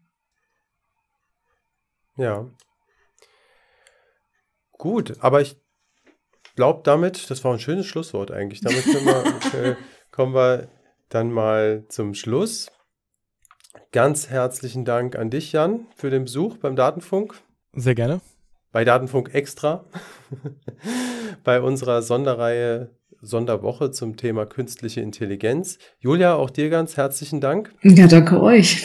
[2.18, 2.49] Ja.
[4.82, 5.57] Gut, aber ich
[6.55, 8.61] glaube damit, das war ein schönes Schlusswort eigentlich.
[8.61, 9.75] Damit wir, äh,
[10.09, 10.69] kommen wir
[11.07, 12.71] dann mal zum Schluss.
[13.91, 17.36] Ganz herzlichen Dank an dich, Jan, für den Besuch beim Datenfunk.
[17.73, 18.21] Sehr gerne.
[18.71, 19.86] Bei Datenfunk Extra.
[21.43, 22.89] Bei unserer Sonderreihe
[23.21, 25.77] Sonderwoche zum Thema künstliche Intelligenz.
[25.99, 27.71] Julia, auch dir ganz herzlichen Dank.
[27.84, 28.84] Ja, danke euch.